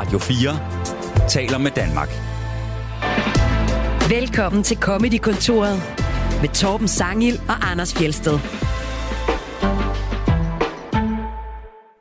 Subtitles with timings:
[0.00, 2.08] Radio 4 taler med Danmark.
[4.10, 5.76] Velkommen til Comedy-kontoret
[6.40, 8.36] med Torben Sangil og Anders Fjelsted.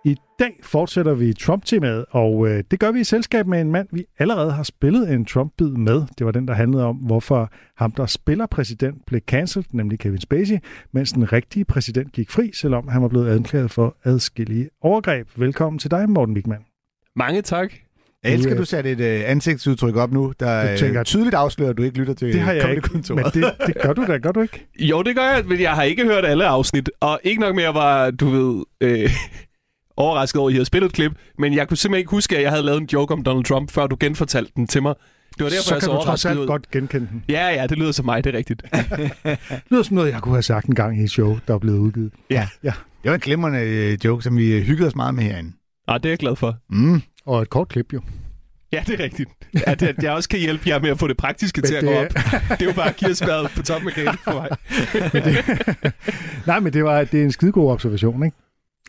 [0.05, 3.87] I dag fortsætter vi Trump-temaet, og øh, det gør vi i selskab med en mand,
[3.91, 6.03] vi allerede har spillet en Trump-bid med.
[6.17, 10.21] Det var den, der handlede om, hvorfor ham, der spiller præsident, blev cancelled, nemlig Kevin
[10.21, 10.57] Spacey,
[10.91, 15.27] mens den rigtige præsident gik fri, selvom han var blevet anklaget for adskillige overgreb.
[15.35, 16.65] Velkommen til dig, Morten Wigman.
[17.15, 17.73] Mange tak.
[18.23, 21.05] Jeg elsker, Du, øh, du satte et øh, ansigtsudtryk op nu, der Du tænker- øh,
[21.05, 23.33] tydeligt afslører, at du ikke lytter til Det har jeg ikke, men det,
[23.67, 24.67] det gør du da, gør du ikke?
[24.89, 26.89] Jo, det gør jeg, men jeg har ikke hørt alle afsnit.
[26.99, 29.09] Og ikke nok mere var, du ved, øh,
[29.97, 31.11] overrasket over, at I havde spillet et klip.
[31.37, 33.71] Men jeg kunne simpelthen ikke huske, at jeg havde lavet en joke om Donald Trump,
[33.71, 34.93] før du genfortalte den til mig.
[35.37, 37.23] Det var derfor, så jeg kan så du trods alt godt genkende den.
[37.29, 38.63] Ja, ja, det lyder som mig, det er rigtigt.
[39.25, 39.39] Det
[39.71, 41.77] lyder som noget, jeg kunne have sagt en gang i et show, der er blevet
[41.77, 42.11] udgivet.
[42.29, 42.47] Ja.
[42.63, 42.71] Ja.
[43.03, 45.51] Det var en glimrende øh, joke, som vi øh, hyggede os meget med herinde.
[45.87, 46.57] Ah, det er jeg glad for.
[46.69, 47.01] Mm.
[47.29, 48.01] Og et kort klip jo.
[48.73, 49.29] Ja, det er rigtigt.
[49.67, 51.81] At, at jeg også kan hjælpe jer med at få det praktiske Men til at
[51.83, 52.13] det gå er- op.
[52.59, 54.49] Det er jo bare kirsebæret på toppen af kagen for mig.
[56.47, 58.37] Nej, men det, var, det er en skidegod observation, ikke?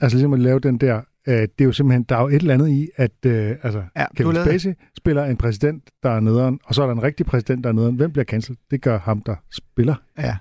[0.03, 2.35] Altså ligesom at lave den der, øh, det er jo simpelthen, der er jo et
[2.35, 4.45] eller andet i, at øh, altså, Ja, Kevin det.
[4.45, 7.71] Spacey spiller en præsident, der er nederen, og så er der en rigtig præsident, der
[7.71, 7.95] er nederen.
[7.97, 8.59] Hvem bliver cancelled?
[8.71, 9.95] Det gør ham, der spiller.
[10.19, 10.37] Ja,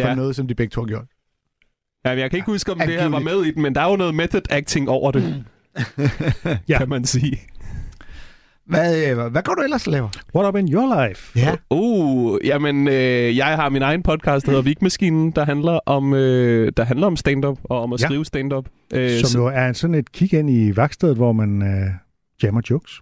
[0.00, 0.14] for Ja.
[0.14, 1.04] noget, som de begge to har gjort.
[2.04, 3.80] Ja, men jeg kan ikke huske, om det her var med i den, men der
[3.80, 5.44] er jo noget method acting over det,
[6.68, 6.78] Ja.
[6.78, 7.40] kan man sige.
[8.66, 10.08] Hvad, øh, hvad går du ellers og laver?
[10.34, 11.38] What up in your life?
[11.38, 11.54] Ja.
[11.70, 16.72] Uh, jamen, øh, jeg har min egen podcast, der hedder Vigmaskinen, der handler om, øh,
[16.76, 18.06] der handler om stand-up og om at Ja.
[18.06, 18.64] skrive stand-up.
[18.94, 21.90] Øh, Som så- jo er sådan et kig ind i værkstedet, hvor man øh,
[22.42, 23.00] jammer jokes.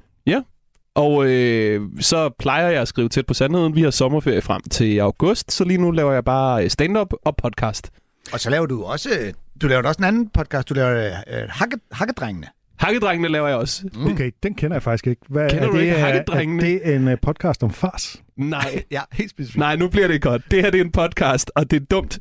[0.94, 3.74] Og øh, så plejer jeg at skrive tæt på sandheden.
[3.74, 7.36] Vi har sommerferie frem til august, så lige nu laver jeg bare øh, stand-up og
[7.36, 7.90] podcast.
[8.32, 11.48] Og så laver du også, øh, du laver også en anden podcast, du laver øh,
[11.48, 12.46] hakke, Hakkedrengene.
[12.82, 13.88] Hakkedrengene laver jeg også.
[14.10, 15.22] Okay, den kender jeg faktisk ikke.
[15.28, 16.62] Hvad, Kender er du det, ikke er, er Hakkedrengene?
[16.62, 18.22] det en uh, podcast om fars?
[18.36, 19.58] Nej, Ja, helt specifikt.
[19.58, 20.42] nej, nu bliver det godt.
[20.50, 22.18] Det her det er en podcast, og det er dumt.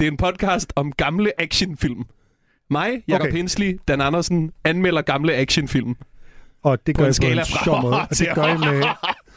[0.00, 2.02] Det er en podcast om gamle actionfilm.
[2.70, 3.36] Mig, Jakob Okay.
[3.36, 5.94] Hensley, Dan Andersen, anmelder gamle actionfilm.
[6.62, 7.94] Og det På gør en I på en sjov måde.
[8.10, 8.82] Og det gør, I med,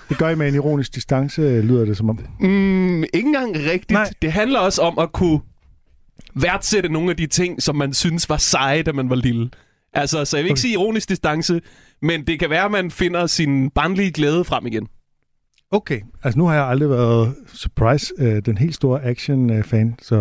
[0.10, 2.20] det gør I med en ironisk distance, lyder det som om.
[2.40, 3.92] Mm, ikke engang rigtigt.
[3.92, 4.10] Nej.
[4.22, 5.40] Det handler også om at kunne
[6.36, 9.50] værdsætte nogle af de ting, som man synes var seje, da man var lille.
[9.94, 10.62] Altså, så jeg vil ikke Okay.
[10.62, 11.62] sige ironisk distance,
[12.02, 14.88] men det kan være, at man finder sin barnlige glæde frem igen.
[15.72, 20.16] Okay, altså nu har jeg aldrig været, surprise, øh, den helt store action-fan, så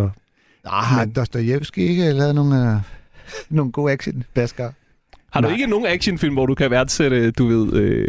[0.64, 2.80] Nå, har Men- Dostojevski ikke lavet nogle, øh,
[3.50, 4.70] nogle gode action-basker?
[5.32, 5.50] Har Nej.
[5.50, 8.08] du ikke nogen actionfilm, hvor du kan værdsætte, du ved, øh,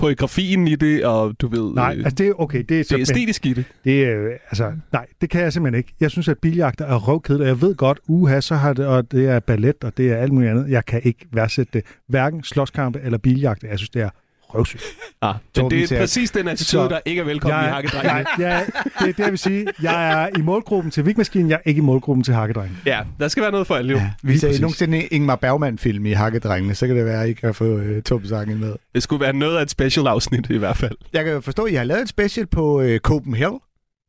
[0.00, 3.00] koreografien i det, og du ved, nej, øh, altså det er okay, det er det
[3.00, 3.64] æstetiske i det?
[3.84, 5.94] Det er øh, altså, nej, det kan jeg simpelthen ikke.
[6.00, 9.12] Jeg synes, at biljagter er røvkedeligt, og jeg ved godt, uha, så har det, og
[9.12, 10.70] det er ballet, og det er alt muligt andet.
[10.70, 11.82] Jeg kan ikke værdsætte det.
[12.06, 13.68] Hverken slåskampe eller biljagter.
[13.68, 14.10] Jeg synes, det er
[14.54, 14.82] røvsygt.
[15.22, 17.74] Ah, men Torben det er præcis den attitude, Så- der ikke er velkommen i jeg,
[17.74, 18.14] hakkedrengene.
[18.14, 18.66] jeg, jeg,
[18.98, 19.66] det er det, jeg vil sige.
[19.82, 22.78] Jeg er i målgruppen til Vigmaskinen, jeg er ikke i målgruppen til Hakkedrengen.
[22.86, 23.98] Ja, der skal være noget for alle jo.
[23.98, 27.54] Ja, hvis jeg nogensinde Ingmar Bergman-film i Hakkedrengene, så kan det være, at I kan
[27.54, 28.74] få uh, Torben Sangen med.
[28.94, 30.96] Det skulle være noget af et special afsnit i hvert fald.
[31.12, 33.60] Jeg kan jo forstå, at I har lavet et special på uh, Copenhagen,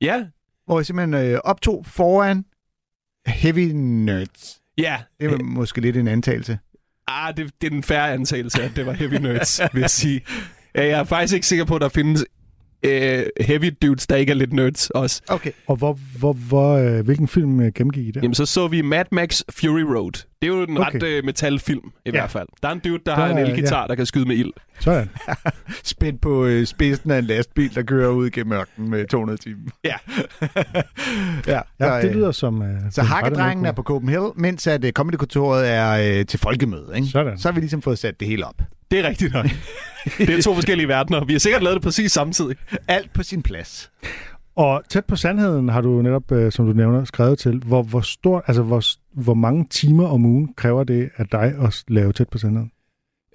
[0.01, 0.23] Ja,
[0.66, 2.45] hvor I simpelthen uh, optog foran
[3.27, 4.57] Heavy Nerds.
[4.77, 4.97] ja.
[5.19, 6.57] Det er måske lidt en antagelse.
[7.09, 10.21] Ah, det, det er den færre antagelse, at det var heavy nerds, vil jeg sige.
[10.75, 12.25] Ja, Jeg er faktisk ikke sikker på, at der findes
[12.85, 15.22] øh, heavy dudes, der ikke er lidt nerds også.
[15.29, 15.51] Okay.
[15.67, 18.19] Og hvor, hvor, hvor, øh, hvilken film øh, gennemgik I der?
[18.23, 20.12] Jamen, så så vi Mad Max Fury Road.
[20.12, 20.95] Det er jo en Okay.
[20.95, 22.12] ret øh, metalfilm, i Ja.
[22.12, 22.47] hvert fald.
[22.63, 24.51] Der er en dude, der Der har en elgitar, der kan skyde med ild.
[24.79, 25.09] Sådan.
[25.84, 29.57] Spændt på uh, spidsen af en lastbil, der kører ud gennem ørkenen med 200 timer.
[29.84, 29.94] Ja.
[31.47, 32.62] ja, Ja, så, det øh, lyder som...
[32.62, 36.91] Øh, Så Hakkedrengen er på Copenhagen, mens at uh, Comedy-kontoret er uh, til folkemøde.
[36.95, 37.07] Ikke?
[37.07, 37.38] Sådan.
[37.38, 38.62] Så har vi ligesom fået sat det hele op.
[38.91, 39.45] Det er rigtigt nok.
[40.17, 41.25] det er to forskellige verdener.
[41.25, 42.55] Vi har sikkert lavet det præcis samtidig.
[42.88, 43.91] Alt på sin plads.
[44.55, 48.01] Og tæt på sandheden har du netop, øh, som du nævner, skrevet til, hvor, hvor
[48.01, 48.83] stort, altså hvor,
[49.23, 52.72] hvor mange timer om ugen kræver det af dig at lave tæt på sandheden?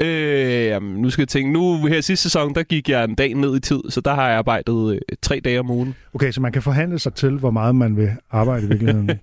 [0.00, 1.52] Øh, jamen, nu skal jeg tænke.
[1.52, 4.28] Nu her sidste sæson, der gik jeg en dag ned i tid, så der har
[4.28, 5.94] jeg arbejdet øh, tre dage om ugen.
[6.14, 9.10] Okay, så man kan forhandle sig til, hvor meget man vil arbejde i virkeligheden.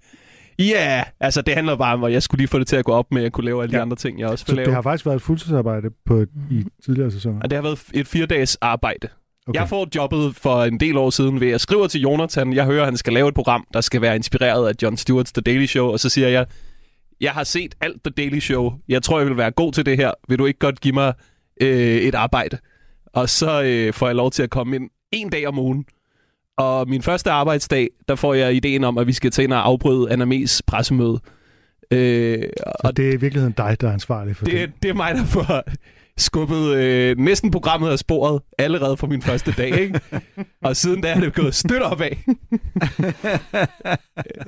[0.70, 2.86] Ja, yeah, altså det handler bare om, at jeg skulle lige få det til at
[2.86, 3.82] gå op med, at jeg kunne lave alle de Ja.
[3.82, 4.66] andre ting, jeg også så vil lave.
[4.66, 7.40] det har faktisk været et fuldtidsarbejde på, i tidligere sæsoner?
[7.44, 9.08] Og det har været et fire-dages arbejde.
[9.48, 9.60] Okay.
[9.60, 12.66] Jeg får jobbet for en del år siden ved, at jeg skriver til Jonathan, jeg
[12.66, 15.42] hører, at han skal lave et program, der skal være inspireret af Jon Stewarts The
[15.42, 16.46] Daily Show, og så siger jeg,
[17.22, 19.98] jeg har set alt The Daily Show, jeg tror, jeg vil være god til det
[19.98, 21.14] her, vil du ikke godt give mig
[21.62, 22.58] øh, et arbejde?
[23.14, 25.86] Og så øh, får jeg lov til at komme ind en dag om ugen.
[26.58, 29.66] Og min første arbejdsdag, der får jeg ideen om, at vi skal tage ind og
[29.68, 31.20] afbryde Anna Mes pressemøde.
[31.92, 34.54] Øh, Så og det er i virkeligheden dig, der er ansvarlig for det.
[34.54, 35.64] det, det er mig, der får
[36.18, 40.00] skubbet øh, næsten programmet af sporet allerede fra min første dag, ikke?
[40.66, 42.10] og siden da er det gået stødt opad.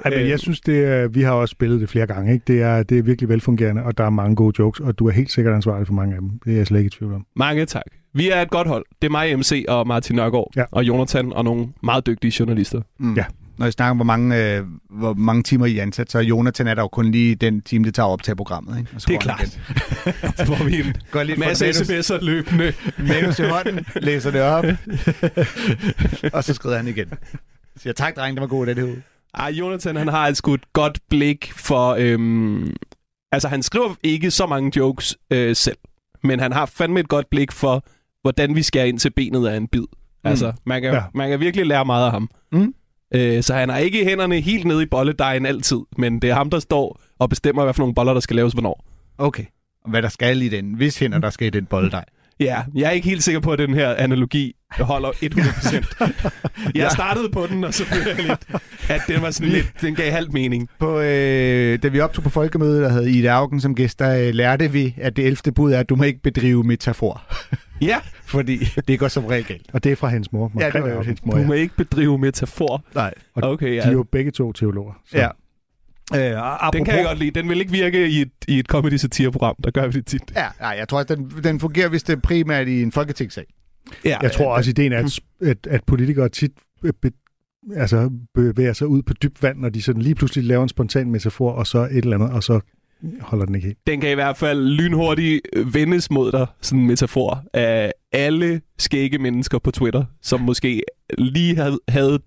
[0.06, 2.34] Ej, men jeg synes, det er, vi har også spillet det flere gange.
[2.34, 2.44] Ikke?
[2.48, 5.12] Det, er, det er virkelig velfungerende, og der er mange gode jokes, og du er
[5.12, 6.30] helt sikkert ansvarlig for mange af dem.
[6.46, 7.26] Det er jeg slet ikke i tvivl om.
[7.36, 7.86] Mange tak.
[8.14, 8.86] Vi er et godt hold.
[9.02, 10.64] Det er mig, MC og Martin Nørgaard Ja.
[10.72, 12.82] og Jonathan og nogle meget dygtige journalister.
[13.00, 13.14] Mm.
[13.16, 13.26] Ja.
[13.58, 16.22] Når jeg snakker om, hvor mange, øh, hvor mange timer I er ansat, så er
[16.22, 18.78] Jonathan er der jo kun lige den time, det tager at optage programmet.
[18.80, 18.92] Ikke?
[18.96, 19.60] Og så Det er klart.
[20.38, 22.74] Så får vi en Går lidt masse sms'er løbende.
[22.98, 24.66] manus i hånden, læser det op,
[26.34, 27.08] og så skrider han igen.
[27.78, 29.02] Siger tak, dreng, det var god den her uge.
[29.34, 31.96] Ej, Jonathan, han har et sgu et godt blik for...
[32.00, 32.76] Øhm,
[33.32, 35.78] altså, han skriver ikke så mange jokes øh, selv,
[36.24, 37.84] men han har fandme et godt blik for,
[38.24, 39.84] hvordan vi skærer ind til benet af en bid.
[40.24, 41.02] Altså, man kan, Ja.
[41.14, 42.30] man kan virkelig lære meget af ham.
[42.52, 42.74] Mm.
[43.16, 46.50] Øh, så han har ikke hænderne helt nede i bolledejen altid, men det er ham,
[46.50, 48.86] der står og bestemmer, hvad for nogle boller, der skal laves hvornår.
[49.18, 49.44] Okay.
[49.88, 52.04] Hvad der skal i den, hvis hænder, der skal i den bolle dig.
[52.44, 56.72] Ja, jeg er ikke helt sikker på, at den her analogi holder 100%.
[56.76, 59.96] jeg startede på den, og så følte jeg lidt, at den var sådan lidt, den
[59.96, 60.70] gav halv mening.
[60.80, 64.34] På, øh, da vi optog på folkemødet, der havde Ida Augen som gæst, der øh,
[64.34, 65.52] lærte vi, at det 11.
[65.56, 67.22] bud er, at du må ikke bedrive metafor.
[67.82, 69.66] Ja, Fordi det går som regel galt.
[69.74, 70.52] Og det er fra hendes mor.
[70.60, 71.48] Ja, det var Margrethe hendes mor, du ja.
[71.48, 72.84] må ikke bedrive metafor.
[72.96, 73.14] Nej.
[73.36, 73.82] Og Okay, De ja.
[73.82, 74.94] er jo begge to teologer.
[75.10, 75.18] Så.
[75.18, 75.28] Ja.
[76.16, 77.32] Øh, apropos, Den kan jeg godt lide.
[77.32, 79.56] Den vil ikke virke i et, i et comedy satire-program.
[79.64, 80.22] Der gør vi det tit.
[80.36, 83.46] Ja, nej, jeg tror, at den, den fungerer, hvis det er primært i en folketingssag.
[84.06, 86.52] Ja, Jeg tror også, ideen er, at, at, at politikere tit
[86.84, 87.12] øh, be,
[87.76, 91.12] altså, bevæger sig ud på dybt vand, når de sådan lige pludselig laver en spontan
[91.12, 92.60] metafor, og så et eller andet, og så
[93.22, 93.78] holder den ikke helt.
[93.88, 98.62] den kan i hvert fald lynhurtigt øh, vendes mod dig, sådan en metafor, af alle
[98.80, 100.84] skægge mennesker på Twitter, som måske
[101.18, 102.20] lige havde, havde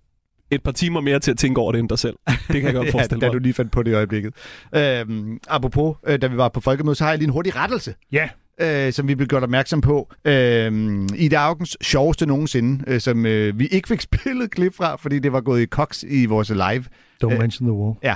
[0.51, 2.17] et par timer mere til at tænke over det end dig selv.
[2.27, 3.33] Det kan jeg godt ja, forestille da mig.
[3.35, 4.35] du lige fandt på det i øjeblikket.
[4.75, 7.95] Øhm, apropos, øh, da vi var på folkemødet, så har jeg lige en hurtig rettelse.
[8.13, 8.29] Ja.
[8.61, 10.13] øh, som vi blev gjort opmærksom på.
[10.25, 15.19] Øh, Ida Augens sjoveste nogensinde, øh, som øh, vi ikke fik spillet klip fra, fordi
[15.19, 16.85] det var gået i koks i vores live.
[17.25, 17.95] Don't Øh, mention the wall.
[18.03, 18.15] Ja,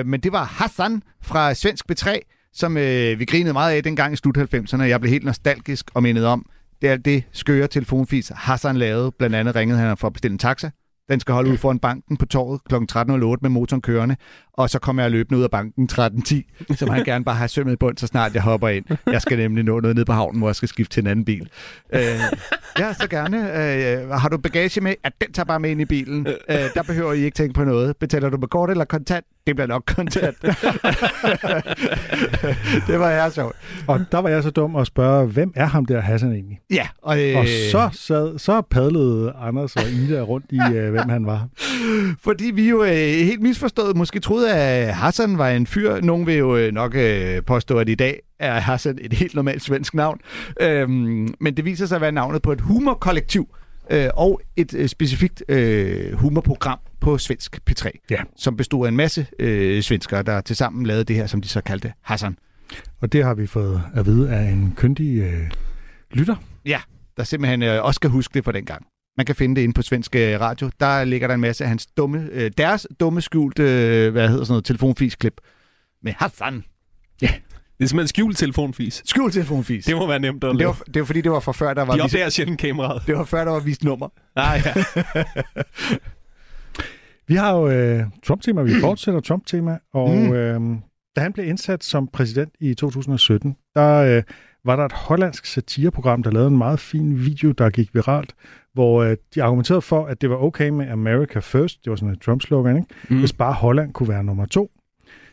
[0.00, 2.18] øh, men det var Hassan fra Svensk B3,
[2.52, 4.82] som øh, vi grinede meget af dengang i slut 90'erne.
[4.82, 6.46] Jeg blev helt nostalgisk og mindet om,
[6.82, 9.12] det er det skøre telefonfis, Hassan lavede.
[9.18, 10.70] Blandt andet ringede han for at bestille en taxa.
[11.10, 12.74] Den skal holde ud foran banken på torvet kl.
[12.74, 13.04] 13.08
[13.42, 14.16] med motoren kørende.
[14.52, 17.48] Og så kommer jeg løbende ud af banken 13.10, så må han gerne bare have
[17.48, 18.84] sømmet i bund, så snart jeg hopper ind.
[19.06, 21.24] Jeg skal nemlig nå noget ned på havnen, hvor jeg skal skifte til en anden
[21.24, 21.48] bil.
[21.92, 22.00] Øh,
[22.78, 23.38] ja, så gerne.
[23.38, 24.94] Øh, har du bagage med?
[25.04, 26.26] Ja, den tager bare med ind i bilen.
[26.26, 27.96] Øh, der behøver I ikke tænke på noget.
[27.96, 29.26] Betaler du med kort eller kontant?
[29.48, 30.42] Det bliver nok kontant.
[32.88, 33.56] det var jeg sjovt.
[33.86, 36.60] Og der var jeg så dum at spørge, hvem er ham der Hassan egentlig?
[36.70, 41.08] Ja, og, øh, Og så, sad, så padlede Anders og Ida rundt i, øh, hvem
[41.08, 41.48] han var.
[42.24, 46.00] Fordi vi jo øh, helt misforstået måske troede, at Hassan var en fyr.
[46.00, 49.62] Nogen vil jo øh, nok øh, påstå, at i dag er Hassan et helt normalt
[49.62, 50.20] svensk navn.
[50.60, 53.48] Øhm, men det viser sig at være navnet på et humorkollektiv
[53.90, 58.22] øh, og et øh, specifikt øh, humorprogram på svensk P3, Ja.
[58.36, 61.60] som bestod af en masse øh, svenskere, der tilsammen lavede det her, som de så
[61.60, 62.36] kaldte Hassan.
[63.00, 65.50] Og det har vi fået at vide af en kyndig øh,
[66.12, 66.36] lytter.
[67.16, 68.86] der simpelthen øh, også skal huske det fra den gang.
[69.16, 70.70] Man kan finde det inde på Svensk øh, Radio.
[70.80, 74.44] Der ligger der en masse af hans dumme, øh, deres dumme skjult, øh, hvad hedder
[74.44, 75.40] sådan noget, telefonfis-klip
[76.02, 76.64] med Hassan.
[77.20, 79.02] Det er simpelthen skjult telefonfis.
[79.04, 79.84] Skjult telefonfis.
[79.84, 81.82] Det må være nemt at det, var, det var fordi, det var fra før, der
[81.82, 83.02] var, De vist, opdager sjældent kameraet.
[83.06, 84.08] det var før, der var vist nummer.
[84.36, 84.72] Ah, ja.
[87.28, 90.32] Vi har jo øh, Trump-tema, vi fortsætter Trump-tema, og Mm.
[90.32, 90.60] øh,
[91.16, 94.22] da han blev indsat som præsident i 2017, der øh,
[94.64, 98.34] var der et hollandsk satireprogram, der lavede en meget fin video, der gik viralt,
[98.74, 102.14] hvor øh, de argumenterede for, at det var okay med America First, det var sådan
[102.14, 102.88] et Trump-slogan, ikke?
[103.08, 103.14] Mm.
[103.14, 103.18] Mm.
[103.20, 104.70] hvis bare Holland kunne være nummer to.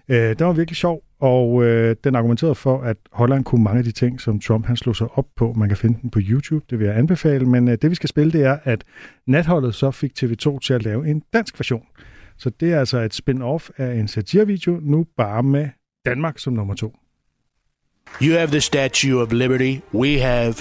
[0.10, 3.84] Øh, det var virkelig sjov, og øh, den argumenterede for, at Holland kunne mange af
[3.84, 5.54] de ting, som Trump han slog sig op på.
[5.54, 8.10] Man kan finde den på YouTube, det vil jeg anbefale, men øh, det vi skal
[8.10, 8.84] spille, det er, at
[9.28, 11.86] natholdet så fik TV2 til at lave en dansk version.
[12.38, 15.70] Så det er altså et spin-off af en satirevideo, nu bare med
[16.06, 16.96] Danmark som nummer to.
[18.22, 19.80] You have the Statue of Liberty.
[19.94, 20.54] We have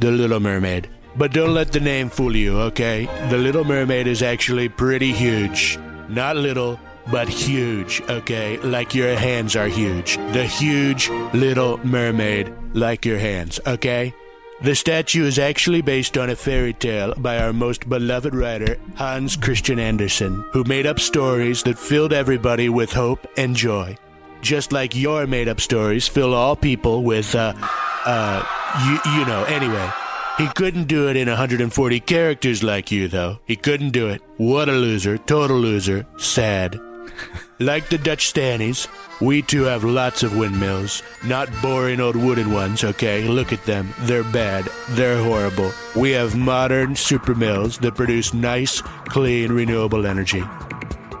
[0.00, 0.82] the Little Mermaid.
[1.18, 3.06] But don't let the name fool you, okay?
[3.06, 5.78] The Little Mermaid is actually pretty huge.
[6.08, 6.78] Not little,
[7.10, 8.58] but huge, okay?
[8.58, 10.16] Like your hands are huge.
[10.32, 14.14] The huge Little Mermaid, like your hands, okay?
[14.62, 19.34] The statue is actually based on a fairy tale by our most beloved writer, Hans
[19.34, 23.96] Christian Andersen, who made up stories that filled everybody with hope and joy.
[24.42, 27.54] Just like your made up stories fill all people with, uh,
[28.04, 28.44] uh,
[28.84, 29.90] you, you know, anyway.
[30.36, 33.40] He couldn't do it in 140 characters like you, though.
[33.46, 34.22] He couldn't do it.
[34.36, 35.18] What a loser.
[35.18, 36.06] Total loser.
[36.16, 36.80] Sad.
[37.60, 38.88] Like the Dutch Stannies,
[39.20, 41.02] we too have lots of windmills.
[41.22, 43.28] Not boring old wooden ones, okay?
[43.28, 43.92] Look at them.
[43.98, 44.66] They're bad.
[44.92, 45.70] They're horrible.
[45.94, 50.42] We have modern super mills that produce nice, clean, renewable energy.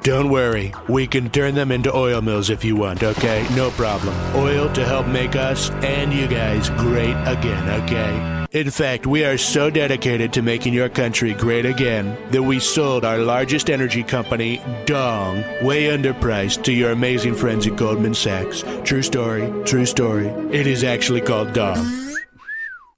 [0.02, 3.46] Don't worry, we can turn them into oil mills if you want, okay?
[3.54, 4.14] No problem.
[4.34, 8.46] Oil to help make us and you guys great again, okay?
[8.52, 13.04] In fact, we are so dedicated to making your country great again that we sold
[13.04, 18.64] our largest energy company, Dong, way underpriced to your amazing friends at Goldman Sachs.
[18.84, 20.28] True story, true story.
[20.50, 22.16] It is actually called Dong.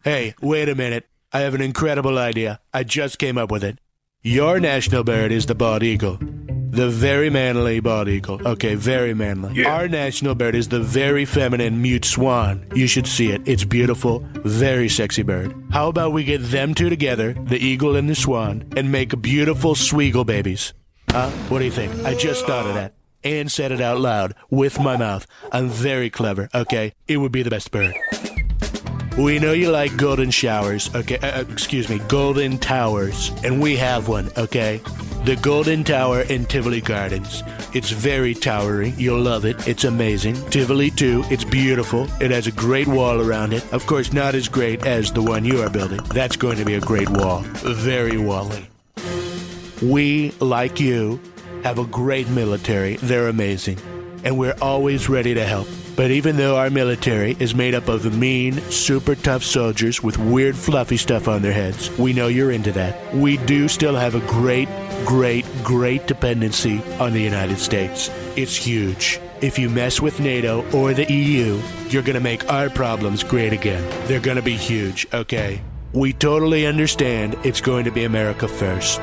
[0.04, 1.08] Hey, wait a minute.
[1.32, 2.60] I have an incredible idea.
[2.72, 3.78] I just came up with it.
[4.22, 6.16] Your national bird is the bald eagle.
[6.72, 8.40] The very manly bald eagle.
[8.48, 9.62] Okay, very manly.
[9.62, 12.66] Our national bird is the very feminine mute swan.
[12.74, 13.42] You should see it.
[13.44, 15.54] It's beautiful, very sexy bird.
[15.70, 19.74] How about we get them two together, the eagle and the swan, and make beautiful
[19.74, 20.72] sweegle babies?
[21.10, 21.28] Huh?
[21.50, 21.92] What do you think?
[22.06, 22.94] I just thought of that.
[23.22, 25.26] And said it out loud with my mouth.
[25.52, 26.94] I'm very clever, okay?
[27.06, 27.94] It would be the best bird.
[29.18, 31.18] We know you like golden showers, okay?
[31.18, 34.80] Uh, uh, excuse me, golden towers, and we have one, okay?
[35.24, 37.44] The Golden Tower in Tivoli Gardens.
[37.74, 38.94] It's very towering.
[38.98, 39.68] You'll love it.
[39.68, 40.34] It's amazing.
[40.50, 41.22] Tivoli, too.
[41.30, 42.08] It's beautiful.
[42.20, 43.64] It has a great wall around it.
[43.72, 46.00] Of course, not as great as the one you are building.
[46.12, 47.42] That's going to be a great wall.
[47.42, 48.68] Very wally.
[49.80, 51.20] We, like you,
[51.62, 52.96] have a great military.
[52.96, 53.78] They're amazing.
[54.24, 55.68] And we're always ready to help.
[55.94, 60.56] But even though our military is made up of mean, super tough soldiers with weird,
[60.56, 63.14] fluffy stuff on their heads, we know you're into that.
[63.14, 64.68] We do still have a great,
[65.04, 68.10] great, great dependency on the United States.
[68.36, 69.20] It's huge.
[69.42, 73.52] If you mess with NATO or the EU, you're going to make our problems great
[73.52, 73.82] again.
[74.06, 75.60] They're going to be huge, okay?
[75.92, 79.02] We totally understand it's going to be America first.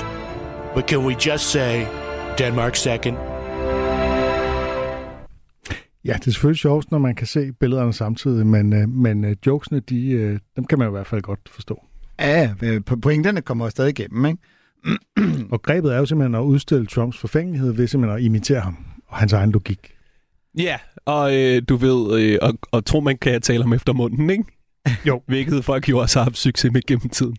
[0.74, 1.86] But can we just say
[2.36, 3.29] Denmark second?
[6.10, 9.36] Ja, det er selvfølgelig sjovt, når man kan se billederne samtidig, men, øh, men øh,
[9.46, 11.84] jokesene, de, øh, dem kan man i hvert fald godt forstå.
[12.20, 12.54] Ja,
[12.90, 14.40] po- pointerne kommer jo stadig igennem, ikke?
[15.52, 19.18] Og grebet er jo simpelthen at udstille Trumps forfængelighed ved simpelthen at imitere ham og
[19.18, 19.94] hans egen logik.
[20.58, 24.30] Ja, og øh, du ved, øh, og, og tro man kan tale ham efter munden,
[24.30, 24.44] ikke?
[25.06, 25.22] Jo.
[25.28, 27.38] Hvilket folk jo også har haft succes med gennem tiden.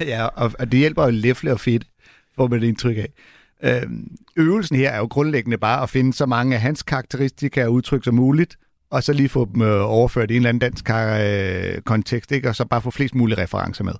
[0.00, 1.84] ja, og, og det hjælper jo læfle og fedt,
[2.36, 3.08] får man det indtryk af.
[3.64, 7.72] Øhm, øvelsen her er jo grundlæggende bare at finde så mange af hans karakteristika og
[7.72, 8.56] udtryk som muligt,
[8.90, 12.48] og så lige få dem øh, overført i en eller anden dansk øh, kontekst, ikke?
[12.48, 13.92] og så bare få flest mulige referencer med.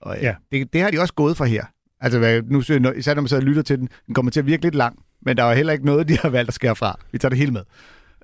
[0.00, 0.34] Og, øh, Ja.
[0.52, 1.64] det, det har de også gået for her.
[2.00, 2.60] Altså, hvad, nu,
[2.96, 5.36] især når man så lytter til den, den kommer til at virke lidt lang, men
[5.36, 6.98] der er heller ikke noget, de har valgt at skære fra.
[7.12, 7.62] Vi tager det hele med.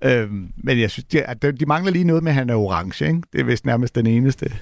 [0.05, 3.07] Øhm, men jeg synes, de- de mangler lige noget med, at han er orange.
[3.07, 3.21] Ikke?
[3.33, 4.53] Det er vist nærmest den eneste.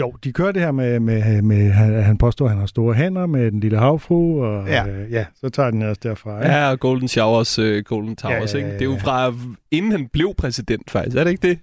[0.00, 2.94] Jo, de kører det her med, med, med at han påstår, at han har store
[2.94, 4.88] hænder med den lille havfru, og Ja.
[4.88, 6.42] øh, ja så tager den også derfra.
[6.42, 6.54] Ikke?
[6.54, 8.78] Ja, og Golden Showers, øh, Golden Towers, Ja, ja, ja, ikke?
[8.78, 9.34] Det er jo fra,
[9.70, 11.16] inden han blev præsident, faktisk.
[11.16, 11.58] Er det ikke det?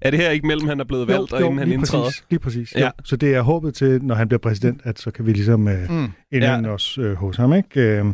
[0.00, 2.04] Er det her ikke mellem, han er blevet valgt, og inden han lige indtræder?
[2.04, 2.74] Præcis, lige præcis.
[2.74, 2.84] Ja.
[2.84, 5.68] Jo, så det er håbet til, når han bliver præsident, at så kan vi ligesom
[5.68, 6.08] øh, Mm.
[6.32, 6.74] indhænge Ja.
[6.74, 7.52] os øh, hos ham.
[7.54, 7.80] Ikke?
[7.80, 8.04] Øh,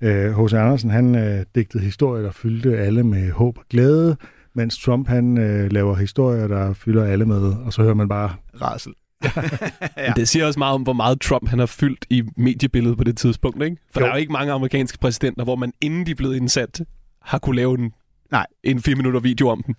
[0.00, 0.52] øh, H.C.
[0.54, 4.16] Andersen, han øh, digtede historier, der fyldte alle med håb og glæde,
[4.54, 8.34] mens Trump, han øh, laver historier, der fylder alle med, og så hører man bare,
[8.60, 8.92] Rasel.
[9.96, 10.12] Ja.
[10.16, 13.16] Det siger også meget om, hvor meget Trump han har fyldt i mediebilledet på det
[13.16, 13.76] tidspunkt, ikke?
[13.92, 14.04] For Jo.
[14.06, 16.80] der er jo ikke mange amerikanske præsidenter, hvor man inden de er blevet indsat,
[17.22, 17.92] har kunne lave en,
[18.32, 18.46] Nej.
[18.64, 19.74] en fire minutter video om dem.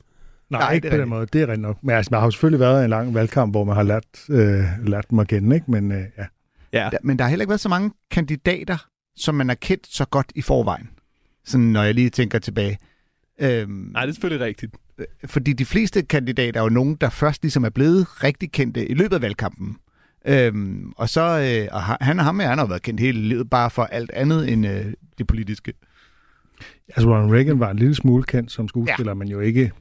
[0.50, 1.78] nej, Nej, ikke på den måde, det er rent nok.
[1.84, 4.64] Men altså, der har jo selvfølgelig været en lang valgkamp, hvor man har lært, øh,
[4.88, 5.72] lært dem at kende, ikke?
[5.72, 6.26] men øh, ja.
[6.74, 6.90] Ja.
[6.92, 8.78] Der, men der har heller ikke været så mange kandidater,
[9.16, 10.90] som man har kendt så godt i forvejen.
[11.46, 12.78] Sådan, når jeg lige tænker tilbage.
[13.42, 14.76] Øhm, Nej, det er selvfølgelig rigtigt.
[15.26, 18.94] fordi de fleste kandidater er jo nogen, der først ligesom er blevet rigtig kendte i
[18.94, 19.78] løbet af valgkampen.
[20.28, 23.50] Øhm, og så, øh, og ha- han og ham, han har været kendt hele livet,
[23.50, 24.86] bare for alt andet end øh,
[25.18, 25.74] det politiske.
[26.88, 29.14] Altså, Ronald Reagan var en lille smule kendt som skuespiller, ja.
[29.16, 29.72] men jo ikke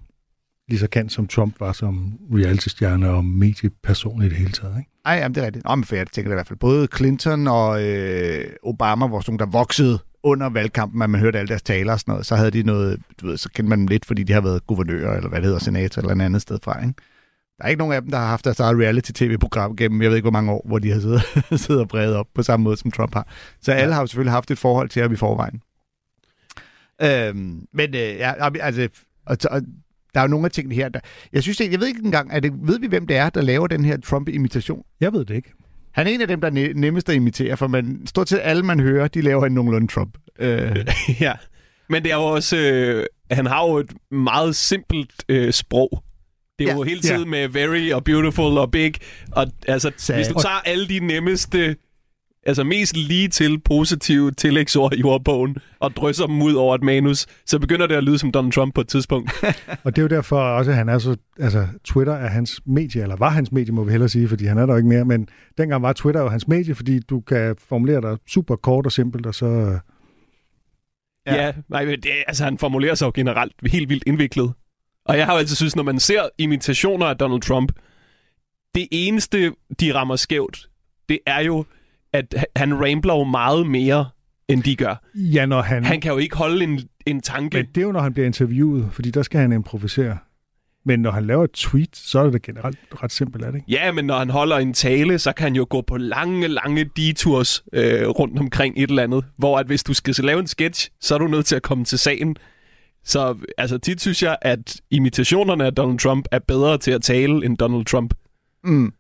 [0.68, 4.78] lige så kendt som Trump var som reality-stjerne og medieperson i det hele taget.
[4.78, 4.90] Ikke?
[5.04, 5.64] Ej, jamen, det er rigtigt.
[5.64, 6.58] Nå, men for jeg tænker det i hvert fald.
[6.58, 11.38] Både Clinton og øh, Obama var sådan nogle, der voksede under valgkampen, at man hørte
[11.38, 12.26] alle deres taler og sådan noget.
[12.26, 14.66] Så havde de noget, du ved, så kendte man dem lidt, fordi de har været
[14.66, 16.94] guvernører, eller hvad det hedder, senator, eller et andet sted fra, ikke?
[17.58, 20.16] Der er ikke nogen af dem, der har haft deres eget reality-tv-program gennem, jeg ved
[20.16, 21.22] ikke, hvor mange år, hvor de har siddet,
[21.64, 23.28] siddet og bredet op på samme måde, som Trump har.
[23.60, 25.60] Så alle har jo selvfølgelig haft et forhold til ham i forvejen.
[27.02, 28.88] Øhm, men øh, ja, altså,
[29.26, 29.62] og, og,
[30.14, 31.00] der er jo nogle af tingene her, der...
[31.32, 33.42] Jeg synes, det, jeg ved ikke engang, er det, ved vi, hvem det er, der
[33.42, 34.84] laver den her Trump-imitation?
[35.00, 35.52] Jeg ved det ikke.
[35.94, 38.40] Han er en af dem, der er ne- nemmest at imitere, for man, stort set
[38.42, 40.18] alle, man hører, de laver en nogenlunde Trump.
[40.38, 40.76] Øh,
[41.20, 41.32] ja.
[41.88, 42.56] Men det er jo også...
[42.56, 46.02] Øh, han har jo et meget simpelt øh, sprog.
[46.58, 46.76] Det er Ja.
[46.76, 48.94] jo hele tiden med very og beautiful og big.
[49.32, 50.16] Og altså, Sad.
[50.16, 51.76] hvis du tager alle de nemmeste
[52.46, 57.26] altså mest lige til positive tillægsord i ordbogen, og drysser dem ud over et manus,
[57.46, 59.30] så begynder det at lyde som Donald Trump på et tidspunkt.
[59.84, 61.16] Og det er jo derfor også, at han er så...
[61.38, 64.58] Altså, Twitter er hans medie, eller var hans medie, må vi hellere sige, fordi han
[64.58, 65.04] er der jo ikke mere.
[65.04, 68.92] Men dengang var Twitter jo hans medie, fordi du kan formulere dig super kort og
[68.92, 69.78] simpelt, og så...
[71.26, 74.52] Ja, ja nej, men det, altså han formulerer sig jo generelt helt vildt indviklet.
[75.04, 77.72] Og jeg har jo altid synes, når man ser imitationer af Donald Trump,
[78.74, 80.68] det eneste, de rammer skævt,
[81.08, 81.64] det er jo,
[82.14, 84.06] at han rambler jo meget mere,
[84.48, 85.02] end de gør.
[85.14, 85.84] Ja, når han...
[85.84, 87.56] Han kan jo ikke holde en, en tanke.
[87.56, 90.18] Men det er jo, når han bliver interviewet, fordi der skal han improvisere.
[90.86, 93.70] Men når han laver et tweet, så er det generelt ret simpelt, er det ikke?
[93.70, 96.84] Ja, men når han holder en tale, så kan han jo gå på lange, lange
[96.96, 99.24] detours øh, rundt omkring et eller andet.
[99.36, 101.84] Hvor at hvis du skal lave en sketch, så er du nødt til at komme
[101.84, 102.36] til sagen.
[103.04, 107.46] Så altså, tit synes jeg, at imitationerne af Donald Trump er bedre til at tale
[107.46, 108.14] end Donald Trump.
[108.64, 108.92] Mm.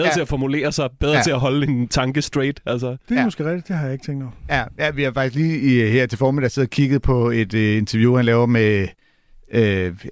[0.00, 0.14] Bedre ja.
[0.14, 1.22] Til at formulere sig, bedre ja.
[1.22, 2.60] Til at holde en tanke straight.
[2.66, 2.86] Altså.
[2.90, 3.24] Det er Ja.
[3.24, 4.32] måske rigtigt, det har jeg ikke tænkt over.
[4.48, 7.54] Ja, ja, vi har faktisk lige i, her til formiddag siddet og kigget på et
[7.54, 8.88] øh, interview, han laver med,
[9.52, 9.62] øh,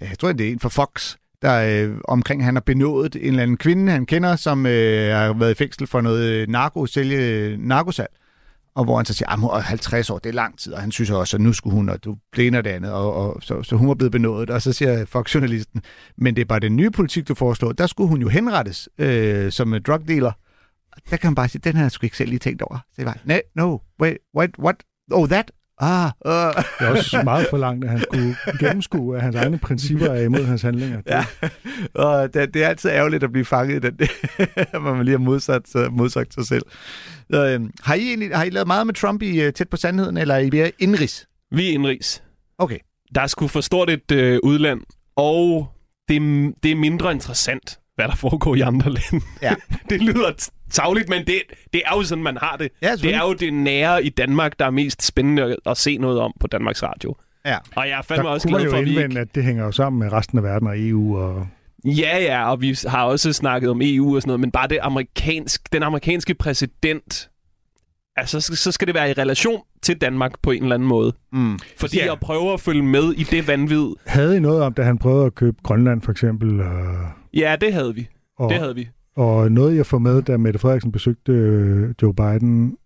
[0.00, 3.42] jeg tror, det er en fra Fox, der øh, omkring, han har benådet en eller
[3.42, 7.56] anden kvinde, han kender, som øh, har været i fængsel for noget øh, narko, sælge
[7.56, 8.10] narkosalg.
[8.78, 11.10] Og hvor han så siger, at 50 år, det er lang tid, og han synes
[11.10, 13.88] også, at nu skulle hun, og du blæner det andet, og, og så, så hun
[13.88, 14.50] var blevet benådet.
[14.50, 15.82] Og så siger Fox-journalisten,
[16.18, 17.72] men det er bare den nye politik, du foreslår.
[17.72, 20.32] Der skulle hun jo henrettes øh, som drug dealer.
[21.10, 22.78] Der kan man bare sige, den har jeg sgu ikke selv lige tænkt over.
[22.78, 24.76] Så det var, nej, no, wait, what, what,
[25.12, 26.62] oh, that, ah, uh.
[26.80, 30.22] Det er også meget for langt, at han skulle gennemskue, at hans egne principper er
[30.22, 30.96] imod hans handlinger.
[31.00, 31.24] Det, Ja,
[31.94, 34.08] og det, det er altid ærgerligt at blive fanget i den,
[34.82, 36.62] hvor man lige har modsat, modsagt sig selv.
[37.32, 39.76] Så, øhm, har, I egentlig, har I lavet meget med Trump i uh, Tæt på
[39.76, 41.26] Sandheden, eller er I mere indrigs?
[41.50, 42.22] Vi er indrigs.
[42.58, 42.78] Okay.
[43.14, 44.80] Der er sgu for stort et øh, udland,
[45.16, 45.68] og
[46.08, 49.26] det, er- det er mindre interessant, hvad der foregår i andre lande.
[49.42, 49.54] Ja.
[49.90, 50.30] det lyder
[50.70, 52.68] tavligt, men det, det er jo sådan, man har det.
[52.82, 56.20] Ja, Det er jo det nære i Danmark, der er mest spændende at, se noget
[56.20, 57.14] om på Danmarks Radio.
[57.46, 57.56] Ja.
[57.76, 59.20] Og jeg er fandme der også glad for, at vi ikke...
[59.20, 61.16] at det hænger jo sammen med resten af verden og EU.
[61.18, 61.46] Og...
[61.84, 64.78] Ja, ja, og vi har også snakket om EU og sådan noget, men bare det
[64.82, 67.30] amerikansk, den amerikanske præsident,
[68.16, 71.12] altså så, så skal det være i relation til Danmark på en eller anden måde.
[71.32, 71.58] Mm.
[71.76, 72.04] Fordi Ja.
[72.04, 73.86] jeg prøver at følge med i det vanvid.
[74.06, 76.60] Havde I noget om, da han prøvede at købe Grønland for eksempel?
[76.60, 76.84] Og,
[77.34, 78.08] Ja, det havde vi.
[78.38, 78.88] og, Det havde vi.
[79.18, 82.76] Og noget, jeg får med, da Mette Frederiksen besøgte øh, Joe Biden.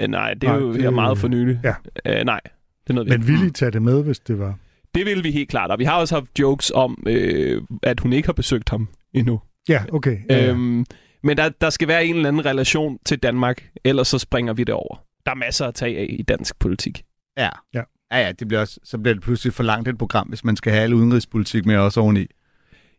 [0.00, 1.60] Øh, nej, det er Nej, jo det- meget for nylig.
[1.64, 1.74] Ja.
[2.06, 2.40] Øh, nej,
[2.84, 4.58] det er noget, vi Men ville I tage det med, hvis det var?
[4.94, 8.12] Det vil vi helt klart, og vi har også haft jokes om, øh, at hun
[8.12, 9.40] ikke har besøgt ham endnu.
[9.68, 10.18] Ja, okay.
[10.30, 10.50] Ja, ja.
[10.50, 10.84] Øhm,
[11.22, 14.64] men der, der skal være en eller anden relation til Danmark, ellers så springer vi
[14.64, 15.04] det over.
[15.26, 17.02] Der er masser at tage af i dansk politik.
[17.38, 17.48] Ja.
[17.74, 17.82] Ja.
[18.12, 20.56] Ja, ja, det bliver også, så bliver det pludselig for langt et program, hvis man
[20.56, 22.26] skal have alle udenrigspolitik med også oveni.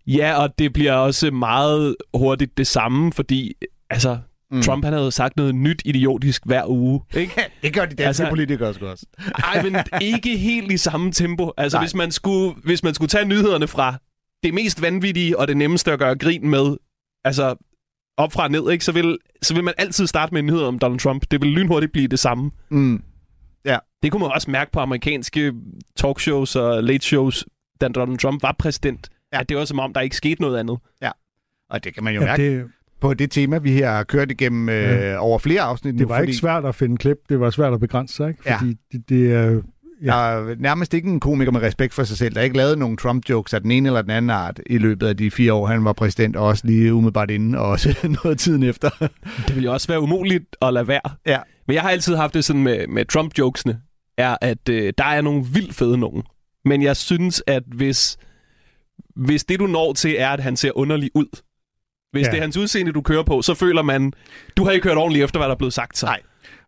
[0.07, 3.53] Ja, og det bliver også meget hurtigt det samme, fordi
[3.89, 4.17] altså,
[4.51, 4.61] Mm.
[4.61, 7.01] Trump han havde sagt noget nyt idiotisk hver uge.
[7.15, 7.33] Ikke?
[7.63, 9.05] Det gør de danske Altså- politikere sgu også.
[9.43, 11.51] Ej, men ikke helt i samme tempo.
[11.57, 11.83] Altså, Nej.
[11.85, 13.97] hvis man, skulle, hvis man skulle tage nyhederne fra
[14.43, 16.77] det mest vanvittige og det nemmeste at gøre grin med,
[17.23, 17.55] altså
[18.17, 18.85] op fra ned, ikke?
[18.85, 21.25] Så, vil, så vil man altid starte med en nyhed om Donald Trump.
[21.31, 22.51] Det vil lynhurtigt blive det samme.
[22.69, 23.03] Mm.
[24.03, 25.53] Det kunne man også mærke på amerikanske
[25.95, 27.45] talkshows og late shows,
[27.81, 29.09] da Donald Trump var præsident.
[29.31, 29.37] Ja.
[29.37, 29.41] Ja.
[29.41, 30.77] At det var som om, der ikke skete noget andet.
[31.69, 32.65] Og det kan man jo ja, mærke det,
[33.01, 35.17] på det tema, vi her har kørt igennem øh, Ja.
[35.17, 35.99] over flere afsnit nu.
[35.99, 38.41] det var fordi ikke svært at finde klip, det var svært at begrænse sig, ikke?
[38.45, 38.57] Ja.
[38.57, 39.61] Fordi det, det er...
[40.01, 40.07] Ja.
[40.07, 42.33] Der er nærmest ikke en komiker med respekt for sig selv.
[42.33, 45.07] Der er ikke lavet nogen Trump-jokes af den ene eller den anden art i løbet
[45.07, 48.39] af de fire år, han var præsident, og også lige umiddelbart inden, og også noget
[48.39, 48.89] tiden efter.
[49.47, 51.09] Det ville jo også være umuligt at lade være.
[51.25, 51.39] Ja.
[51.67, 53.79] Men jeg har altid haft det sådan med, med Trump-jokesene,
[54.17, 56.23] er, at øh, der er nogle vildt fede nogen.
[56.65, 58.17] Men jeg synes, at hvis,
[59.17, 61.41] hvis det, du når til, er, at han ser underlig ud,
[62.11, 62.31] hvis Ja.
[62.31, 64.13] det er hans udseende, du kører på, så føler man,
[64.57, 65.97] du har ikke hørt ordentligt efter, hvad der er blevet sagt.
[65.97, 66.05] Så.
[66.05, 66.19] Nej.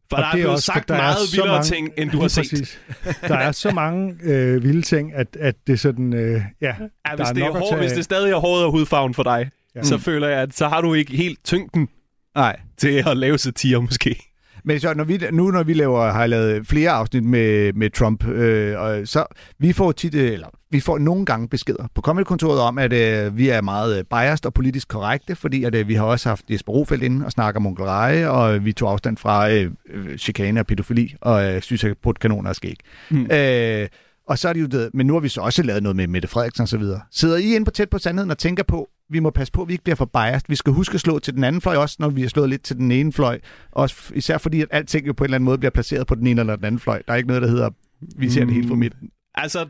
[0.09, 1.63] For Og der er det er blevet også, sagt der er meget så vildere mange-
[1.65, 2.39] ting, end du har set.
[2.51, 2.79] præcis.
[3.27, 6.13] Der er så mange øh, vilde ting, at, at det er sådan...
[6.13, 8.71] Øh, ja, Ja, hvis, er det er hår, tage hvis det stadig er håret og
[8.71, 9.83] hudfarven for dig, Ja.
[9.83, 11.87] så føler jeg, at så har du ikke helt tyngden
[12.35, 12.59] Nej.
[12.77, 14.28] til at lave satire måske.
[14.69, 18.27] Men så når vi, nu når vi laver, har lavet flere afsnit med, med Trump,
[18.27, 19.25] øh, og så
[19.59, 23.37] vi får tit, øh, eller vi får nogle gange beskeder på Comedy-kontoret om, at øh,
[23.37, 26.45] vi er meget øh, biased og politisk korrekte, fordi at, øh, vi har også haft
[26.49, 30.17] Jesper Rofeldt inde og snakker om onkel Reje, og vi tog afstand fra øh, øh,
[30.17, 32.77] chikane og pædofili, og øh, synes, at kanoner er skæg.
[33.09, 33.31] Mm.
[33.31, 33.87] Øh,
[34.27, 36.07] og så er det jo det, men nu har vi så også lavet noget med
[36.07, 37.01] Mette Frederiksen og så videre.
[37.11, 39.67] Sidder I inde på tæt på sandheden og tænker på, vi må passe på, at
[39.67, 40.45] vi ikke bliver for biased.
[40.49, 42.63] Vi skal huske at slå til den anden fløj også, når vi har slået lidt
[42.63, 43.39] til den ene fløj.
[43.71, 46.27] Også især fordi, at alting jo på en eller anden måde bliver placeret på den
[46.27, 47.01] ene eller den anden fløj.
[47.07, 47.69] Der er ikke noget, der hedder,
[48.17, 48.79] vi ser det helt fra Mm.
[48.79, 49.11] midten.
[49.35, 49.69] Altså,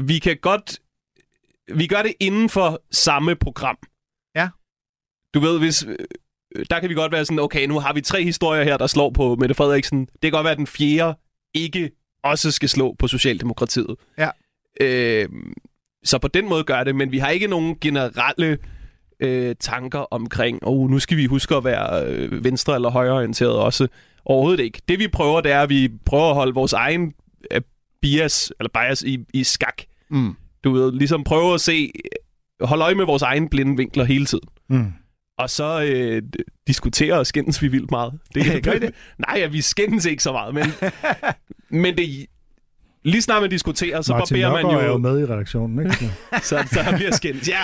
[0.00, 0.78] vi kan godt...
[1.74, 3.76] Vi gør det inden for samme program.
[4.36, 4.48] Ja.
[5.34, 5.86] Du ved, hvis,
[6.70, 9.10] der kan vi godt være sådan, okay, nu har vi tre historier her, der slår
[9.10, 10.00] på Mette Frederiksen.
[10.00, 11.18] Det kan godt være, at den fjerde
[11.54, 11.90] ikke
[12.24, 13.96] også skal slå på Socialdemokratiet.
[14.18, 14.30] Ja.
[14.80, 15.28] Øh,
[16.04, 18.58] så på den måde gør det, men vi har ikke nogen generelle
[19.20, 23.88] øh, tanker omkring, oh, nu skal vi huske at være øh, venstre- eller højreorienteret også.
[24.24, 24.80] Overhovedet ikke.
[24.88, 27.14] Det vi prøver, det er, at vi prøver at holde vores egen
[27.50, 27.60] øh,
[28.02, 29.82] bias, eller bias i, i skak.
[30.10, 30.36] Mm.
[30.64, 31.92] Du ved, ligesom prøve at se,
[32.60, 34.48] holde øje med vores egen blinde vinkler hele tiden.
[34.68, 34.92] Mm.
[35.38, 36.22] Og så øh,
[36.66, 38.18] diskuterer og skændes vi vildt meget.
[38.34, 38.94] Det, Gør det?
[39.18, 40.64] Nej, ja, vi skændes ikke så meget, men,
[41.82, 42.26] men det,
[43.04, 44.98] lige snart man diskuterer, så Martin barberer man Nørgaard er jo jo...
[44.98, 45.96] med i redaktionen, ikke?
[46.42, 47.60] Så- Så, han bliver skændt, ja.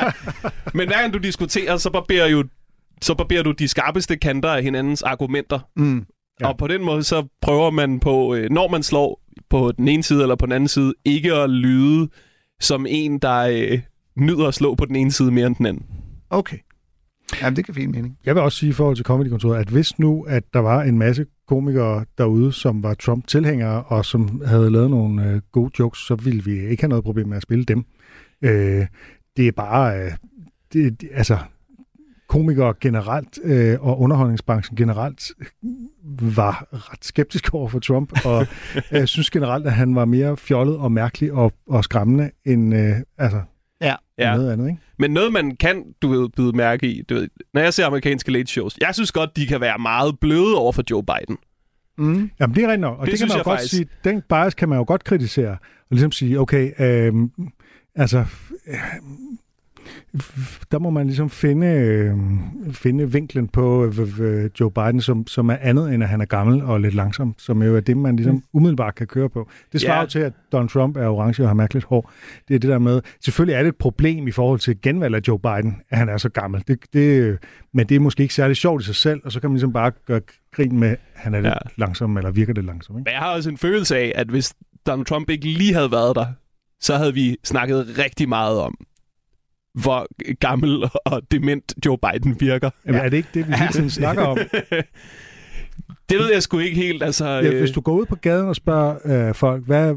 [0.75, 2.44] Men hver gang du diskuterer, så barberer, jo,
[3.03, 5.59] så barberer du de skarpeste kanter af hinandens argumenter.
[5.77, 5.96] Mm.
[5.99, 6.03] Ja.
[6.40, 6.49] Ja.
[6.53, 9.20] Og på den måde, så prøver man på, øh, når man slår
[9.51, 12.09] på den ene side eller på den anden side, ikke at lyde
[12.61, 13.81] som en, der øh,
[14.16, 15.87] nyder at slå på den ene side mere end den anden.
[16.31, 16.57] Okay.
[17.42, 18.18] Jamen, det kan fint mening.
[18.27, 20.99] Jeg vil også sige i forhold til Comedy-kontoret, at hvis nu, at der var en
[20.99, 26.14] masse komikere derude, som var Trump-tilhængere, og som havde lavet nogle øh, gode jokes, så
[26.14, 27.85] ville vi ikke have noget problem med at spille dem.
[28.42, 28.87] Øh,
[29.37, 30.00] det er bare...
[30.00, 30.12] Øh,
[30.72, 31.38] det, det, altså,
[32.28, 35.22] komikere generelt øh, og underholdningsbranchen generelt
[36.37, 38.46] var ret skeptisk over for Trump, og
[38.90, 42.96] jeg synes generelt, at han var mere fjollet og mærkelig og, og skræmmende end øh,
[43.18, 43.40] altså,
[44.18, 44.37] Ja.
[44.37, 44.68] Noget andet.
[44.68, 44.81] Ikke?
[44.98, 48.33] Men noget, man kan, du ved, byde mærke i, du ved, når jeg ser amerikanske
[48.33, 51.37] late shows, jeg synes godt, de kan være meget bløde over for Joe Biden.
[51.98, 52.31] Mm.
[52.40, 52.98] Jamen, det er rigtigt nok.
[52.98, 53.74] Og Det det, kan man jo godt faktisk.
[53.74, 55.50] sige, den bias kan man jo godt kritisere.
[55.50, 57.31] Og ligesom sige, okay, øhm,
[57.94, 58.18] altså,
[58.68, 58.74] øh,
[60.72, 62.12] der må man ligesom finde, øh,
[62.72, 66.25] finde vinklen på øh, øh, Joe Biden, som, som er andet end, at han er
[66.25, 69.49] gammel og lidt langsom, som jo er det, man ligesom umiddelbart kan køre på.
[69.72, 70.01] Det svarer Ja.
[70.03, 72.12] jo til, at Donald Trump er orange og har mærkeligt hår.
[72.49, 75.20] Det er det der med, selvfølgelig er det et problem i forhold til genvalg af
[75.29, 76.62] Joe Biden, at han er så gammel.
[76.68, 77.38] Det, det,
[77.75, 79.72] men det er måske ikke særlig sjovt i sig selv, og så kan man ligesom
[79.72, 80.20] bare gøre
[80.55, 81.59] grin med, at han er lidt Ja.
[81.77, 82.96] langsom, eller virker lidt langsom.
[82.99, 83.05] Ikke?
[83.09, 84.55] Men jeg har også en følelse af, at hvis
[84.87, 86.27] Donald Trump ikke lige havde været der,
[86.81, 88.75] så havde vi snakket rigtig meget om,
[89.82, 90.06] hvor
[90.40, 92.70] gammel og dement Joe Biden virker.
[92.86, 94.38] Jamen, er det ikke det, vi hele tiden snakker om?
[96.08, 97.02] Det ved jeg sgu ikke helt.
[97.02, 99.94] Altså, Ja, øh, hvis du går ud på gaden og spørger øh, folk, hvad,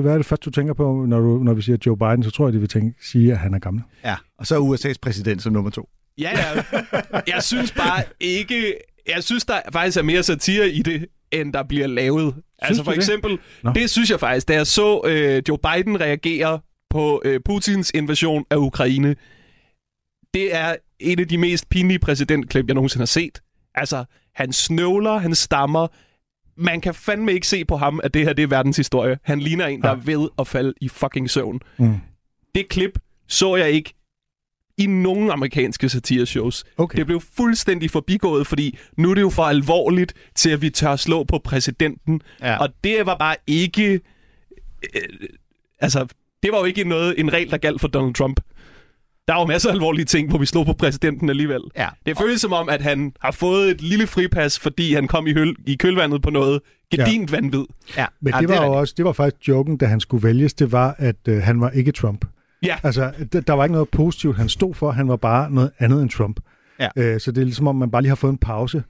[0.00, 2.30] hvad er det første, du tænker på, når, du, når vi siger Joe Biden, så
[2.30, 3.82] tror jeg, de vil tænke, sige, at han er gammel.
[4.04, 5.88] Ja, og så er USA's præsident som nummer to.
[6.18, 6.62] Ja, ja.
[7.26, 8.74] Jeg synes bare ikke...
[9.14, 12.34] Jeg synes, der faktisk er mere satire i det, end der bliver lavet.
[12.58, 13.02] altså for du det?
[13.02, 13.72] eksempel, Nå.
[13.72, 16.60] det synes jeg faktisk, da jeg så øh, Joe Biden reagere
[16.90, 19.16] på øh, Putins invasion af Ukraine,
[20.34, 23.42] det er et af de mest pinlige præsidentklip, jeg nogensinde har set.
[23.74, 25.86] Altså, han snøvler, han stammer.
[26.56, 29.18] Man kan fandme ikke se på ham, at det her det er verdenshistorie.
[29.22, 31.60] Han ligner en, der er ved at falde i fucking søvn.
[31.78, 31.94] Mm.
[32.54, 32.98] Det klip
[33.28, 33.94] så jeg ikke
[34.78, 36.64] i nogen amerikanske satireshows.
[36.76, 36.98] Okay.
[36.98, 40.96] Det blev fuldstændig forbigået, fordi nu er det jo for alvorligt til, at vi tør
[40.96, 42.22] slå på præsidenten.
[42.40, 42.56] Ja.
[42.56, 44.00] Og det var bare ikke...
[44.94, 45.02] Øh,
[45.78, 46.06] altså,
[46.42, 48.40] det var jo ikke noget, en regel, der galt for Donald Trump.
[49.28, 51.60] Der var masser af alvorlige ting, hvor vi slog på præsidenten alligevel.
[51.76, 51.88] Ja.
[52.06, 55.32] Det føles som om, at han har fået et lille fripas, fordi han kom i,
[55.32, 57.36] høl, i kølvandet på noget gedint ja.
[57.36, 57.64] vanvid.
[57.96, 58.06] ja.
[58.20, 60.54] Men ja, det var er jo også, det var faktisk joken, da han skulle vælges,
[60.54, 62.24] det var, at øh, han var ikke Trump.
[62.62, 63.12] Ja, Altså,
[63.46, 66.40] der var ikke noget positivt, han stod for, han var bare noget andet end Trump.
[66.80, 66.88] Ja.
[66.96, 68.82] Øh, så det er ligesom, om man bare lige har fået en pause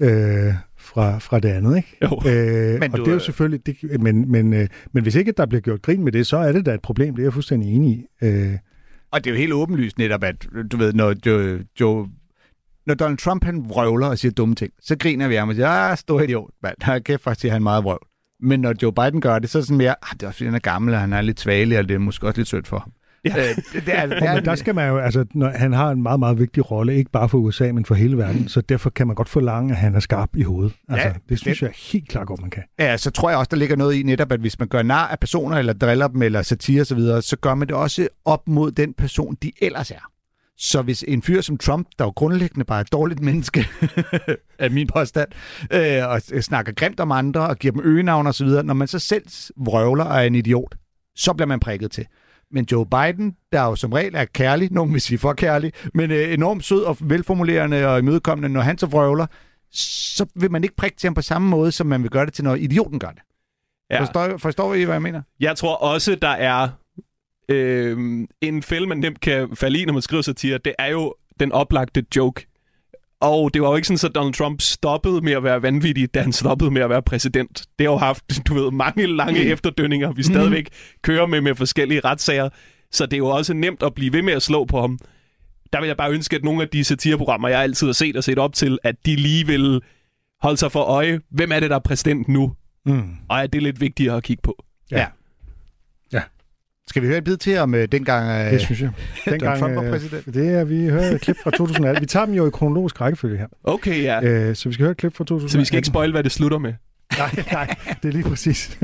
[0.00, 0.54] øh,
[0.86, 1.96] fra, fra det andet, ikke?
[2.02, 2.30] jo.
[2.30, 5.32] Øh, Men og du, det er jo selvfølgelig, det, men, men, øh, men hvis ikke
[5.32, 7.32] der bliver gjort grin med det, så er det da et problem, det er jeg
[7.32, 8.06] fuldstændig enig i.
[8.26, 8.52] Øh,
[9.10, 12.08] Og det er jo helt åbenlyst netop, at du ved, når Joe, Joe
[12.86, 15.54] når Donald Trump han vrøvler og siger dumme ting, så griner vi af ham og
[15.54, 16.76] siger, ah, stor idiot, mand.
[16.80, 18.06] Han kæft faktisk, siger han meget vrøvl.
[18.40, 20.36] Men når Joe Biden gør det, så er det sådan mere, ah, det er også
[20.36, 22.48] fordi, han er gammel, og han er lidt svagelig, og det er måske også lidt
[22.48, 22.92] sødt for ham.
[23.36, 23.50] Ja.
[23.50, 25.90] Øh, det, det er, det er, men der skal man jo, altså, når, han har
[25.90, 28.90] en meget, meget vigtig rolle, ikke bare for USA, men for hele verden, så derfor
[28.90, 30.72] kan man godt forlange, at han er skarp i hovedet.
[30.88, 31.62] Altså, Ja, det synes bestemt.
[31.62, 32.62] jeg helt klart godt, man kan.
[32.78, 35.06] Ja, så tror jeg også, der ligger noget i netop, at hvis man gør nar
[35.08, 38.08] af personer, eller driller dem, eller satire osv., så, videre, så gør man det også
[38.24, 40.10] op mod den person, de ellers er.
[40.58, 43.66] Så hvis en fyr som Trump, der jo grundlæggende bare er et dårligt menneske,
[44.58, 45.28] er min påstand,
[45.72, 49.22] øh, og snakker grimt om andre, og giver dem øgenavn osv., når man så selv
[49.56, 50.74] vrøvler og er en idiot,
[51.16, 52.06] så bliver man prikket til.
[52.56, 56.10] Men Joe Biden, der jo som regel er kærlig, nogen vil sige for kærlig, men
[56.10, 59.26] øh, enormt sød og velformulerende og imødekommende, når han så vrøvler,
[59.72, 62.34] så vil man ikke prikke til ham på samme måde, som man vil gøre det
[62.34, 63.22] til, når idioten gør det.
[63.90, 64.00] Ja.
[64.00, 65.22] Forstår, forstår I, hvad jeg mener?
[65.40, 66.68] Jeg tror også, der er
[67.48, 70.58] øh, en fælde, man nemt kan falde i, når man skriver satire.
[70.58, 72.46] Det er jo den oplagte joke.
[73.20, 76.20] Og det var jo ikke sådan, at Donald Trump stoppede med at være vanvittig, da
[76.22, 77.64] han stoppede med at være præsident.
[77.78, 79.50] Det har jo haft, du ved, mange lange Mm.
[79.50, 80.68] efterdønninger, vi stadigvæk
[81.02, 82.48] kører med med forskellige retssager.
[82.92, 84.98] Så det er jo også nemt at blive ved med at slå på ham.
[85.72, 88.24] Der vil jeg bare ønske, at nogle af de satireprogrammer, jeg altid har set og
[88.24, 89.80] set op til, at de lige vil
[90.42, 92.52] holde sig for øje, hvem er det, der er præsident nu?
[92.86, 93.02] Mm.
[93.28, 94.64] Og er det lidt vigtigere at kigge på?
[94.90, 94.98] Ja.
[94.98, 95.06] Ja.
[96.88, 98.90] Skal vi høre et bid til om øh, dengang øh, Det synes jeg.
[99.26, 100.26] Donald Trump var øh, præsident?
[100.34, 102.00] Det er, vi hører et klip fra 2018.
[102.00, 103.46] Vi tager dem jo i kronologisk rækkefølge her.
[103.64, 104.22] Okay, ja.
[104.24, 105.48] Øh, så vi skal høre et klip fra 2018.
[105.52, 106.72] Så vi skal ikke spoil, hvad det slutter med.
[107.18, 108.78] Nej, nej, det er lige præcis.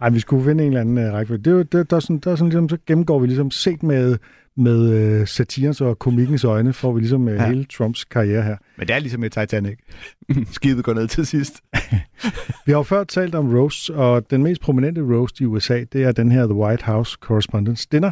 [0.00, 1.42] Ej, vi skulle finde en eller anden uh, rækkefølge.
[1.44, 3.50] Det, er jo- det, der er sådan, der er sådan ligesom, så gennemgår vi ligesom
[3.50, 4.16] set med,
[4.56, 7.48] med uh, satirens og komikkens øjne, får vi ligesom uh, Ja.
[7.48, 8.56] hele Trumps karriere her.
[8.78, 9.78] Men det er ligesom med Titanic.
[10.52, 11.60] Skibet går ned til sidst.
[12.66, 16.02] Vi har jo før talt om roasts, og den mest prominente roast i USA, det
[16.04, 18.10] er den her The White House Correspondents' Dinner,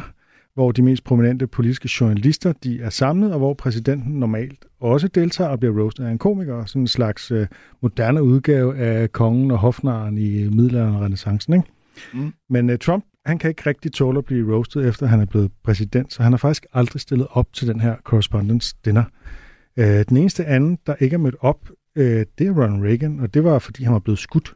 [0.53, 5.49] hvor de mest prominente politiske journalister, de er samlet, og hvor præsidenten normalt også deltager
[5.49, 7.47] og bliver roastet af en komiker, sådan en slags øh,
[7.81, 11.67] moderne udgave af kongen og hofnaren i middelalderen og renaissancen, ikke?
[12.13, 12.33] Mm.
[12.49, 15.51] Men øh, Trump, han kan ikke rigtig tåle at blive roastet, efter han er blevet
[15.63, 19.03] præsident, så han har faktisk aldrig stillet op til den her Correspondents' Dinner.
[19.77, 23.33] Øh, den eneste anden, der ikke er mødt op, øh, det er Ronald Reagan, og
[23.33, 24.55] det var, fordi han var blevet skudt.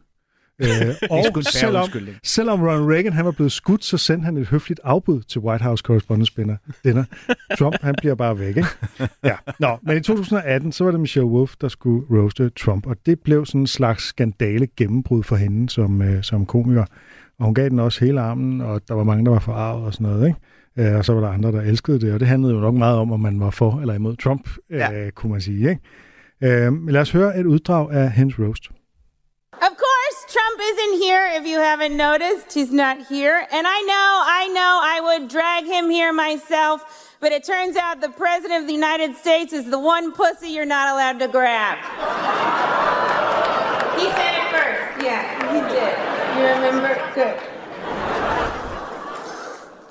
[0.62, 0.68] Øh,
[1.12, 1.90] og selvom,
[2.24, 5.64] selvom Ronald Reagan han var blevet skudt, så sendte han et høfligt afbud til White
[5.64, 6.58] House Correspondents Dinner.
[6.84, 7.04] Dinner.
[7.60, 8.70] Trump, han bliver bare væk, ikke?
[9.24, 9.36] Ja.
[9.60, 13.20] Nå, men i 2018, så var det Michelle Wolf, der skulle roaste Trump, og det
[13.20, 16.86] blev sådan en slags skandale gennembrud for hende som, øh, som komiker.
[17.40, 19.94] Og hun gav den også hele armen, og der var mange, der var forarvet og
[19.94, 20.90] sådan noget, ikke?
[20.92, 22.98] Øh, og så var der andre, der elskede det, og det handlede jo nok meget
[22.98, 25.10] om, om man var for eller imod Trump, øh, Ja.
[25.16, 25.82] kunne man sige, ikke?
[26.66, 28.64] Øh, men lad os høre et uddrag af hendes roast.
[29.68, 32.48] Of course, Trump isn't here if you haven't noticed.
[32.58, 33.38] He's not here.
[33.58, 34.10] And I know,
[34.42, 36.78] I know I would drag him here myself,
[37.22, 40.72] but it turns out the President of the United States is the one pussy you're
[40.78, 41.76] not allowed to grab.
[44.02, 44.84] he said it first.
[45.08, 45.22] Yeah,
[45.54, 46.17] he did.
[46.38, 46.94] You remember?
[47.16, 47.36] Good.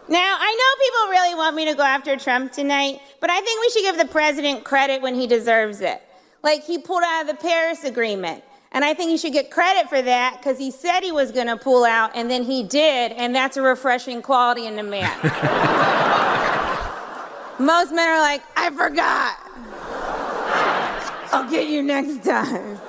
[0.08, 3.60] Now, I know people really want me to go after Trump tonight, but I think
[3.60, 6.00] we should give the president credit when he deserves it.
[6.44, 8.44] Like, he pulled out of the Paris Agreement.
[8.70, 11.48] And I think he should get credit for that because he said he was going
[11.48, 15.18] to pull out, and then he did, and that's a refreshing quality in a man.
[17.58, 19.34] Most men are like, I forgot.
[21.32, 22.78] I'll get you next time.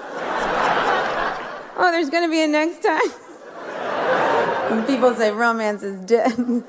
[1.80, 3.27] Oh, there's going to be a next time?
[4.70, 6.36] When people say romance is dead.
[6.36, 6.66] People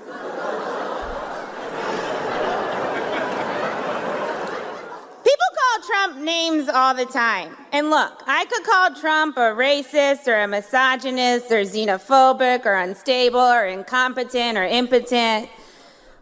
[5.58, 7.56] call Trump names all the time.
[7.72, 13.40] And look, I could call Trump a racist or a misogynist or xenophobic or unstable
[13.40, 15.48] or incompetent or impotent.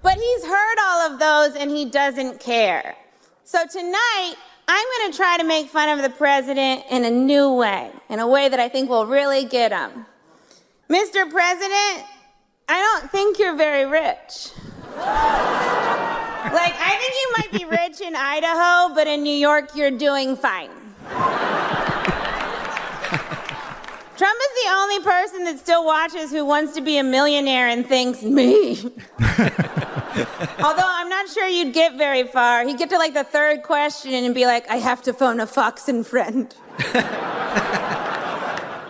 [0.02, 2.96] But he's heard all of those and he doesn't care.
[3.44, 4.34] So tonight,
[4.66, 8.18] I'm going to try to make fun of the president in a new way, in
[8.18, 10.06] a way that I think will really get him.
[10.88, 11.28] Mr.
[11.28, 12.06] President,
[12.68, 14.50] I don't think you're very rich.
[14.96, 20.36] Like, I think you might be rich in Idaho, but in New York, you're doing
[20.36, 20.70] fine.
[24.16, 27.84] Trump is the only person that still watches who wants to be a millionaire and
[27.84, 28.78] thinks, me.
[29.18, 32.64] Although I'm not sure you'd get very far.
[32.64, 35.46] He'd get to like the third question and be like, I have to phone a
[35.46, 36.54] Fox and friend.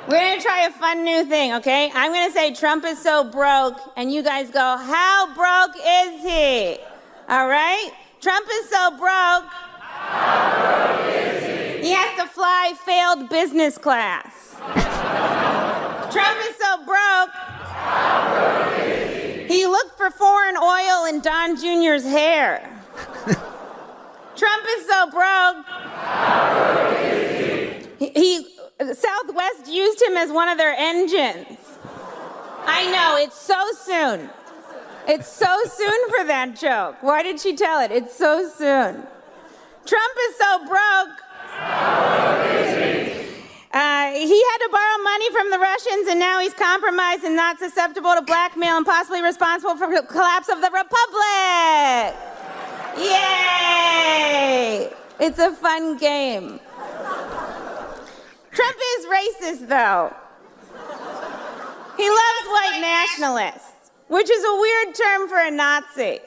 [0.09, 1.91] We're gonna try a fun new thing, okay?
[1.93, 6.77] I'm gonna say Trump is so broke, and you guys go, How broke is he?
[7.29, 7.91] All right?
[8.21, 9.51] Trump is so broke.
[9.51, 11.89] How broke is he?
[11.89, 14.55] He has to fly failed business class.
[16.13, 17.31] Trump is so broke.
[17.35, 22.61] How broke is He He looked for foreign oil in Don Jr.'s hair.
[24.37, 25.67] Trump is so broke.
[25.67, 31.59] How broke is He, he Southwest used him as one of their engines.
[32.67, 34.29] I know, it's so soon.
[35.09, 36.97] It's so soon for that joke.
[37.01, 37.91] Why did she tell it?
[37.91, 39.07] It's so soon.
[39.87, 41.23] Trump is so broke.
[43.73, 47.59] Uh, he had to borrow money from the Russians, and now he's compromised and not
[47.59, 52.15] susceptible to blackmail and possibly responsible for the collapse of the republic.
[52.99, 54.91] Yay!
[55.21, 56.61] It's a fun game.
[58.57, 60.15] Trump is racist, though.
[61.99, 66.21] He loves white nationalists, which is a weird term for a Nazi.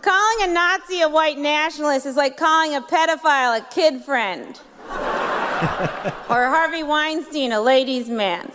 [0.00, 4.58] Calling a Nazi a white nationalist is like calling a pedophile a kid friend.
[4.88, 8.46] or Harvey Weinstein a ladies' man.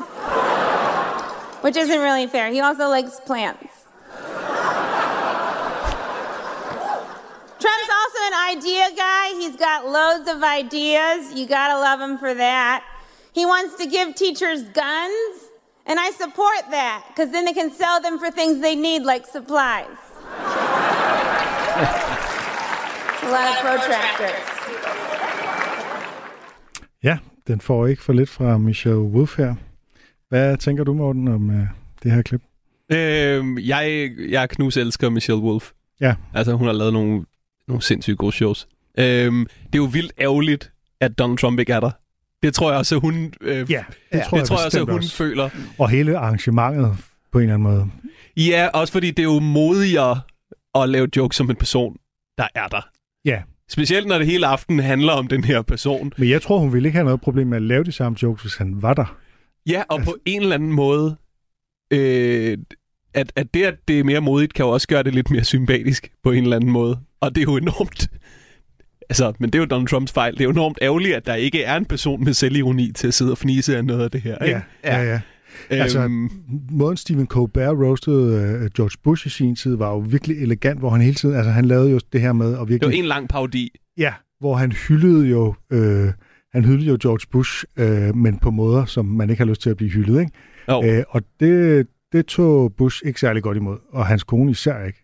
[1.62, 2.52] Which isn't really fair.
[2.52, 3.86] He also likes plants.
[7.60, 7.90] Trump's
[8.30, 9.26] an idea guy.
[9.42, 11.20] He's got loads of ideas.
[11.38, 12.80] You gotta love him for that.
[13.40, 15.34] He wants to give teachers guns,
[15.90, 19.26] and I support that, because then they can sell them for things they need, like
[19.38, 19.98] supplies.
[23.26, 24.46] A lot of protractors.
[27.04, 29.56] Ja, den får ikke for lidt fra Michelle Wolf her.
[30.30, 31.68] Hvad tænker du, Morten, om uh,
[32.04, 32.42] det her klip?
[32.90, 35.72] Øhm, jeg, jeg knus elsker Michelle Wolf.
[36.02, 36.16] Ja.
[36.34, 37.26] Altså, hun har lavet nogle,
[37.68, 38.68] nogle sindssygt gode shows.
[39.00, 40.72] Øhm, det er jo vildt ærgerligt,
[41.02, 41.92] at Donald Trump ikke er der.
[42.44, 44.80] Det tror jeg også, at hun, øh, Ja, det tror det jeg, tror jeg også,
[44.80, 45.16] at hun også.
[45.16, 45.50] føler.
[45.80, 46.98] Og hele arrangementet
[47.32, 47.90] på en eller anden måde.
[48.38, 50.22] Ja, også fordi det er jo modigere
[50.76, 51.98] at lave jokes som en person,
[52.38, 52.90] der er der.
[53.26, 56.14] Ja, Specielt når det hele aften handler om den her person.
[56.18, 58.42] men jeg tror, hun ville ikke have noget problem med at lave de samme jokes,
[58.42, 59.18] hvis han var der.
[59.70, 61.16] Ja, og på en eller anden måde,
[61.94, 62.58] øh,
[63.14, 65.44] at, at det, at det er mere modigt, kan jo også gøre det lidt mere
[65.44, 67.00] sympatisk på en eller anden måde.
[67.22, 68.08] Og det er jo enormt...
[69.10, 70.34] Altså, men det er jo Donald Trumps fejl.
[70.34, 73.14] Det er jo enormt ærgerligt, at der ikke er en person med selvironi til at
[73.14, 74.38] sidde og fnise af noget af det her.
[74.38, 74.62] Ikke?
[74.84, 75.12] Ja, ja,
[75.72, 75.76] ja.
[75.76, 76.30] altså, Øhm,
[76.72, 80.90] Måden Stephen Colbert roastede uh, George Bush i sin tid, var jo virkelig elegant, hvor
[80.90, 83.06] han hele tiden, altså han lavede jo det her med at det var virkelig, en
[83.06, 83.70] lang parodi.
[83.98, 86.08] ja, hvor han hyldede jo, øh,
[86.54, 89.70] han hyldede jo George Bush, øh, men på måder, som man ikke har lyst til
[89.70, 90.32] at blive hyldet, ikke?
[90.70, 90.84] Jo.
[90.86, 95.00] Øh, og det, det tog Bush ikke særlig godt imod, og hans kone især ikke.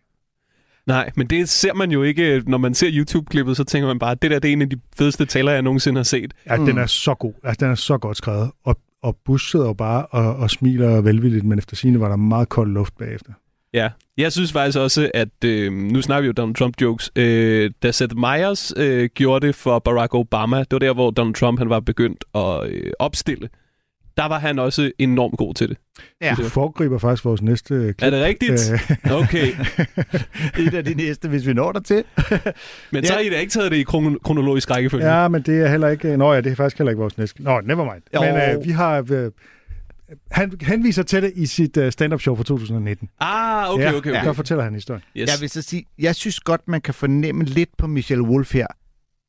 [0.87, 4.11] Nej, men det ser man jo ikke, når man ser YouTube-klippet, så tænker man bare,
[4.11, 6.33] at det der det er en af de fedeste taler, jeg nogensinde har set.
[6.45, 6.65] Ja, mm.
[6.65, 7.33] den er så god.
[7.43, 8.51] Altså, den er så godt skrevet.
[8.63, 12.15] Og, og Bush sidder jo bare og, og smiler velvilligt, men efter sine var der
[12.15, 13.31] meget kold luft bagefter.
[13.73, 17.11] Ja, jeg synes faktisk også, at øh, nu snakker vi jo Donald Trump-jokes.
[17.15, 21.35] Øh, da Seth Meyers øh, gjorde det for Barack Obama, det var der, hvor Donald
[21.35, 23.49] Trump han var begyndt at øh, opstille.
[24.19, 25.77] Der var han også enormt god til det.
[26.21, 26.35] Ja.
[26.37, 28.07] Du foregriber faktisk vores næste klip.
[28.07, 28.71] Er det rigtigt?
[28.73, 29.47] Øh, Okay.
[30.67, 32.03] Et af de næste, hvis vi når der til.
[32.91, 35.07] Men så har I da ikke taget det i kron- kronologisk rækkefølge?
[35.21, 36.17] ja, men det er heller ikke...
[36.17, 37.43] Nå ja, det er faktisk heller ikke vores næste.
[37.43, 38.03] Nå, never mind.
[38.15, 38.21] Jo.
[38.21, 39.05] Men øh, vi har...
[39.11, 39.31] Øh,
[40.31, 43.09] han henviser til det i sit uh, stand-up show fra 2019.
[43.19, 44.25] Ah, okay, ja, okay, okay.
[44.25, 45.03] Der fortæller han historien.
[45.17, 45.27] Yes.
[45.29, 48.67] Jeg vil så sige, jeg synes godt, man kan fornemme lidt på Michelle Wolf her,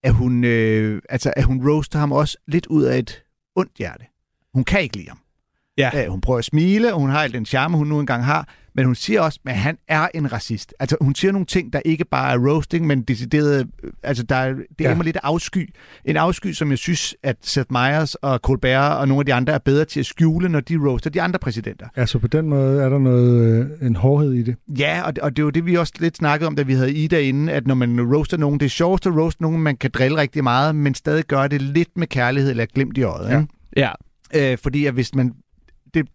[0.05, 3.23] at hun, øh, altså, at hun roaster ham også lidt ud af et
[3.57, 4.05] ondt hjerte.
[4.55, 5.19] Hun kan ikke lide ham.
[5.79, 5.91] Ja.
[6.05, 8.49] Øh, hun prøver at smile, og hun har al den charme, hun nu engang har,
[8.75, 10.75] men hun siger også, at han er en racist.
[10.81, 14.37] Altså, hun siger nogle ting, der ikke bare er roasting, men decideret, øh, altså, der
[14.37, 14.91] er, det Ja.
[14.91, 15.75] er mig lidt afsky.
[16.05, 19.53] En afsky, som jeg synes, at Seth Meyers og Colbert og nogle af de andre
[19.53, 21.87] er bedre til at skjule, når de roaster de andre præsidenter.
[21.97, 24.57] Altså på den måde er der noget, øh, en hårdhed i det.
[24.79, 26.73] Ja, og det, og det er jo det, vi også lidt snakkede om, da vi
[26.75, 29.77] havde Ida inde, at når man roaster nogen, det er sjovest at roaste nogen, man
[29.77, 33.29] kan drille rigtig meget, men stadig gøre det lidt med kærlighed eller glimt i øjet.
[33.29, 33.35] Ja.
[33.37, 33.45] Ja.
[33.77, 33.91] Ja,
[34.35, 35.35] Øh, fordi at hvis man...
[35.95, 36.09] Det,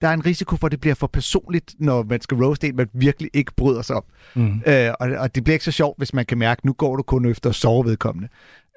[0.00, 2.76] der er en risiko for, at det bliver for personligt, når man skal roaste en,
[2.76, 4.04] man virkelig ikke bryder sig om.
[4.34, 4.62] Mm.
[4.66, 6.96] Øh, og, og det bliver ikke så sjovt, hvis man kan mærke, at nu går
[6.96, 8.28] du kun efter at sove vedkommende.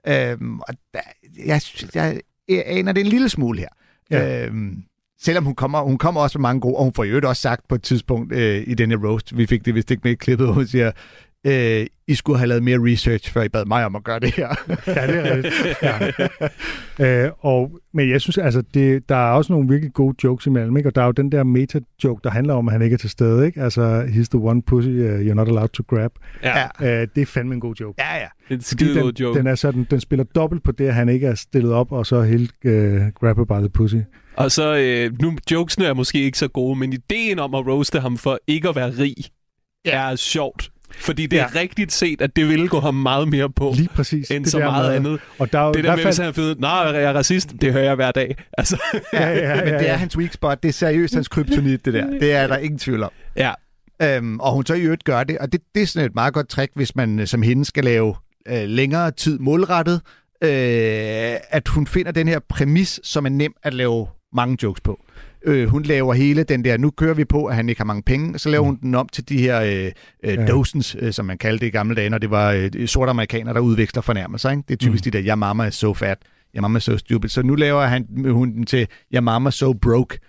[0.07, 0.99] Øhm, og der,
[1.45, 1.61] jeg,
[1.95, 3.67] jeg, jeg aner det en lille smule her.
[4.11, 4.45] Ja.
[4.45, 4.83] Øhm,
[5.21, 7.67] selvom hun kommer, hun kommer også med mange gode, og hun får jo også sagt
[7.67, 10.53] på et tidspunkt øh, i denne roast, vi fik det vist ikke med i klippet,
[10.53, 10.91] hun siger,
[11.43, 14.33] øh, I skulle have lavet mere research, før I bad mig om at gøre det
[14.35, 14.47] her.
[14.87, 15.77] Ja, det er rigtigt.
[16.99, 17.25] Ja.
[17.25, 20.77] øh, og, men jeg synes, altså, det, der er også nogle virkelig gode jokes imellem,
[20.77, 20.89] ikke?
[20.89, 23.09] og der er jo den der meta-joke, der handler om, at han ikke er til
[23.09, 23.45] stede.
[23.45, 23.61] Ikke?
[23.61, 26.11] Altså, he's the one pussy uh, you're not allowed to grab.
[26.43, 26.65] ja.
[26.81, 28.03] Øh, det er fandme en god joke.
[28.03, 28.27] ja, ja.
[28.47, 29.39] Det er en skide god den, joke.
[29.39, 32.05] den, er sådan, den spiller dobbelt på det, at han ikke er stillet op, og
[32.05, 32.71] så helt uh,
[33.21, 33.95] grabber by the pussy.
[34.35, 37.99] Og så, øh, nu, jokesene er måske ikke så gode, men ideen om at roaste
[37.99, 39.15] ham for ikke at være rig,
[39.85, 40.71] er sjovt.
[40.99, 41.59] Fordi det er Ja.
[41.59, 44.31] rigtigt set, at det ville gå ham meget mere på, Lige præcis.
[44.31, 45.19] end det så der meget med- andet.
[45.39, 46.33] Og der er jo Det i der hvert med, fald...
[46.33, 48.35] hvis han er nej, jeg er racist, det hører jeg hver dag.
[48.57, 48.77] Altså,
[49.13, 49.85] Ja, ja, ja, Men det ja.
[49.87, 50.63] er hans weak spot.
[50.63, 52.07] Det er seriøst hans kryptonit, det der.
[52.19, 53.11] Det er der ingen tvivl om.
[53.35, 53.51] ja.
[54.01, 56.33] Øhm, og hun så i øvrigt gør det, og det, det er sådan et meget
[56.33, 58.15] godt trick, hvis man øh, som hende skal lave
[58.47, 60.01] øh, længere tid målrettet,
[60.43, 60.49] øh,
[61.49, 64.99] at hun finder den her præmis, som er nem at lave mange jokes på.
[65.45, 68.03] Øh, hun laver hele den der, nu kører vi på, at han ikke har mange
[68.03, 69.85] penge, så laver hun den om til de her øh,
[70.23, 70.45] øh, Ja.
[70.45, 73.53] dozens, øh, som man kaldte det i gamle dage, når det var øh, sorte amerikanere,
[73.53, 74.49] der udveksler fornærmelser.
[74.49, 74.63] Ikke?
[74.67, 75.11] Det er typisk mm.
[75.11, 76.17] de der, ja, mama is so fat,
[76.55, 77.29] ja, mama is so stupid.
[77.29, 80.19] Så nu laver han, hun den til, ja, mama so broke,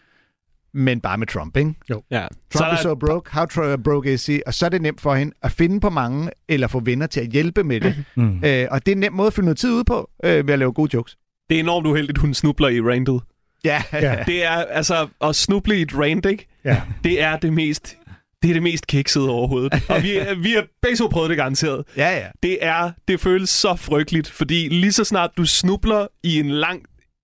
[0.75, 1.75] men bare med Trump, ikke?
[2.11, 2.27] ja.
[2.55, 4.41] Trump er is so broke, how tr- broke is he?
[4.47, 7.21] Og så er det nemt for hende at finde på mange, eller få venner til
[7.21, 8.05] at hjælpe med det.
[8.17, 8.45] Mm.
[8.45, 10.53] øh, og det er en nem måde at fylde noget tid ud på, øh, ved
[10.53, 11.17] at lave gode jokes.
[11.51, 13.21] det er enormt uheldigt, hun snubler i randet.
[13.65, 14.17] Ja, Ja.
[14.27, 16.47] Det er, altså, at snuble i et rant, ikke?
[16.65, 16.83] Ja.
[17.05, 17.97] Det er det mest,
[18.43, 19.73] det er det mest kiksede overhovedet.
[19.89, 21.85] Og vi, vi har begge to prøvet det garanteret.
[21.97, 22.27] ja, ja.
[22.43, 26.83] Det er, det føles så frygteligt, fordi lige så snart du snubler i en lang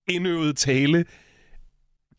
[0.09, 1.05] indøvet tale,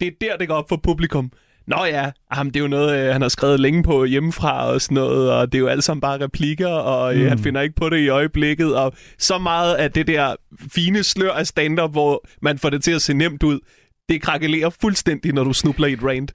[0.01, 1.33] det er der, det går op for publikum.
[1.67, 4.81] Nå ja, jamen, det er jo noget, øh, han har skrevet længe på hjemmefra og
[4.81, 7.21] sådan noget, og det er jo alle sammen bare replikker, og mm.
[7.21, 7.29] Mm.
[7.29, 10.37] han finder ikke på det i øjeblikket, og så meget af det der
[10.75, 13.61] fine slør af stand-up, hvor man får det til at se nemt ud,
[14.09, 16.33] det krakelerer fuldstændig, når du snubler i et rant.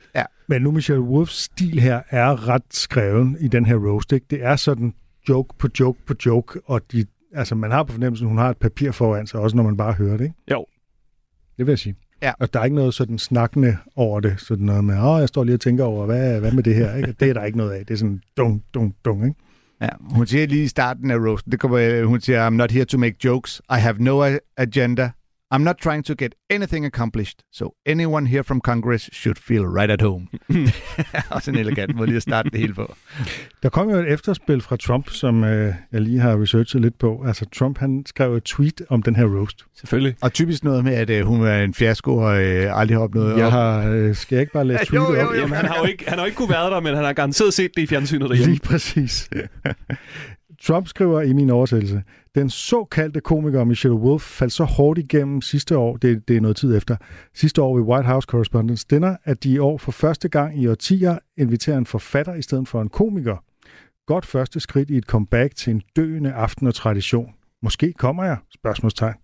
[0.48, 4.12] Men nu Michelle Wolfs stil her er ret skreven i den her roast.
[4.12, 4.26] Ikke?
[4.30, 4.94] Det er sådan
[5.30, 7.06] joke på joke på joke, og de
[7.36, 9.78] altså man har på fornemmelsen, at hun har et papir foran sig, også når man
[9.78, 10.36] bare hører det, ikke?
[10.52, 10.66] Jo.
[11.58, 11.96] Det vil jeg sige.
[12.22, 12.32] Ja.
[12.40, 15.44] Og der er ikke noget sådan snakkende over det, sådan noget med, åh, jeg står
[15.44, 17.12] lige og tænker over, hvad, hvad med det her, ikke?
[17.20, 17.86] Det er der ikke noget af.
[17.86, 19.40] Det er sådan dung, dung, dung, ikke?
[19.82, 22.86] Ja, hun siger lige i starten af roasten, det kommer, hun siger, I'm not here
[22.86, 23.62] to make jokes.
[23.70, 24.24] I have no
[24.58, 25.10] agenda.
[25.54, 29.92] I'm not trying to get anything accomplished, so anyone here from Congress should feel right
[29.92, 30.28] at home.
[31.36, 32.96] Også en elegant måde lige at starte det hele på.
[33.64, 37.24] Der kom jo et efterspil fra Trump, som øh, jeg lige har researchet lidt på.
[37.28, 39.66] Altså Trump, han skrev et tweet om den her roast.
[39.76, 40.16] Selvfølgelig.
[40.22, 43.38] Og typisk noget med, at øh, hun er en fiasko og øh, aldrig har opnået
[43.38, 43.52] Jeg op.
[43.52, 45.34] har, øh, skal jeg ikke bare læse Jo, tweetet jo, op?
[45.36, 45.40] jo.
[45.40, 47.14] Jamen, han har jo ikke, han har jo ikke kunne være der, men han har
[47.14, 48.54] garanteret set det i fjernsynet derhjemme.
[48.54, 49.30] Lige præcis.
[50.64, 52.04] Trump skriver i min oversættelse,
[52.36, 56.58] den såkaldte komiker Michelle Wolf faldt så hårdt igennem sidste år, det, det er noget
[56.58, 56.96] tid efter,
[57.34, 60.68] sidste år ved White House Correspondence Dinner, at de i år for første gang i
[60.68, 63.44] årtier inviterer en forfatter i stedet for en komiker.
[64.08, 67.34] Godt første skridt i et comeback til en døende aften og tradition.
[67.62, 68.38] Måske kommer jeg?
[68.54, 69.16] Spørgsmålstegn.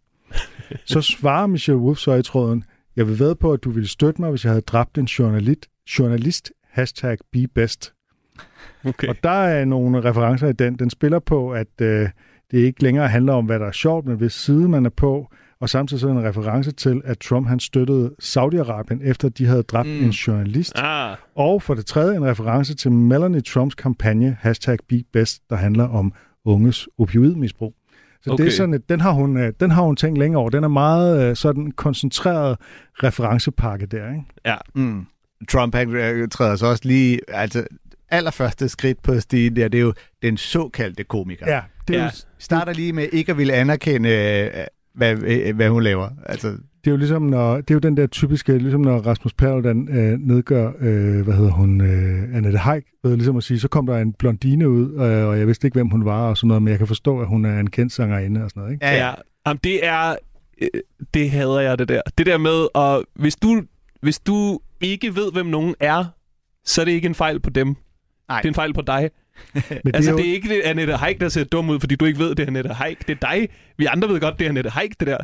[0.85, 2.63] Så svarer Michelle Wolf så i tråden,
[2.95, 5.67] jeg vil ved på, at du ville støtte mig, hvis jeg havde dræbt en journalist,
[5.99, 7.93] journalist hashtag be best.
[8.85, 9.07] Okay.
[9.07, 10.75] Og der er nogle referencer i den.
[10.75, 12.09] Den spiller på, at øh,
[12.51, 15.27] det ikke længere handler om, hvad der er sjovt, men hvis side man er på,
[15.61, 19.63] og samtidig så er en reference til, at Trump han støttede Saudi-Arabien, efter de havde
[19.63, 20.03] dræbt Mm.
[20.03, 20.73] en journalist.
[20.75, 25.55] Ah, Og for det tredje en reference til Melanie Trumps kampagne, hashtag Be Best, der
[25.55, 26.13] handler om
[26.45, 27.73] unges opioidmisbrug.
[28.21, 28.43] Så okay.
[28.43, 30.49] det er sådan, at den har, hun, øh, den har hun tænkt længe over.
[30.49, 32.57] Den er meget øh, sådan koncentreret
[33.03, 34.23] referencepakke der, ikke?
[34.45, 34.55] ja.
[34.75, 35.05] Mm.
[35.49, 37.19] Trump han, øh, træder så også lige...
[37.27, 37.63] Altså,
[38.11, 41.51] allerførste skridt på stigen der, det er jo den såkaldte komiker.
[41.51, 42.05] Ja, det er, Ja.
[42.05, 46.09] jo, Starter lige med ikke at ville anerkende, øh, hvad, øh, hvad hun laver.
[46.25, 49.33] Altså, det er jo ligesom, når, det er jo den der typiske, ligesom når Rasmus
[49.33, 53.67] Paludan øh, nedgør, øh, hvad hedder hun, øh, Annette Haik, ved ligesom at sige, så
[53.67, 56.47] kom der en blondine ud, øh, og jeg vidste ikke, hvem hun var og sådan
[56.47, 58.85] noget, men jeg kan forstå, at hun er en kendt sangerinde og sådan noget, ikke?
[58.85, 59.05] ja, ja.
[59.07, 59.13] Ja,
[59.47, 60.15] jamen, det er...
[60.61, 60.67] øh,
[61.13, 62.01] Det hader jeg, det der.
[62.17, 63.61] Det der med, at hvis du,
[64.01, 66.05] hvis du ikke ved, hvem nogen er,
[66.65, 67.75] så er det ikke en fejl på dem.
[68.29, 68.41] Nej.
[68.41, 69.09] Det er en fejl på dig.
[69.53, 71.95] Men Det altså, jo, det er ikke det Annette Haik, der ser dum ud, fordi
[71.95, 73.07] du ikke ved, det er Annette Haik.
[73.07, 73.47] Det er dig.
[73.77, 75.17] Vi andre ved godt, det er Annette Haik, det der.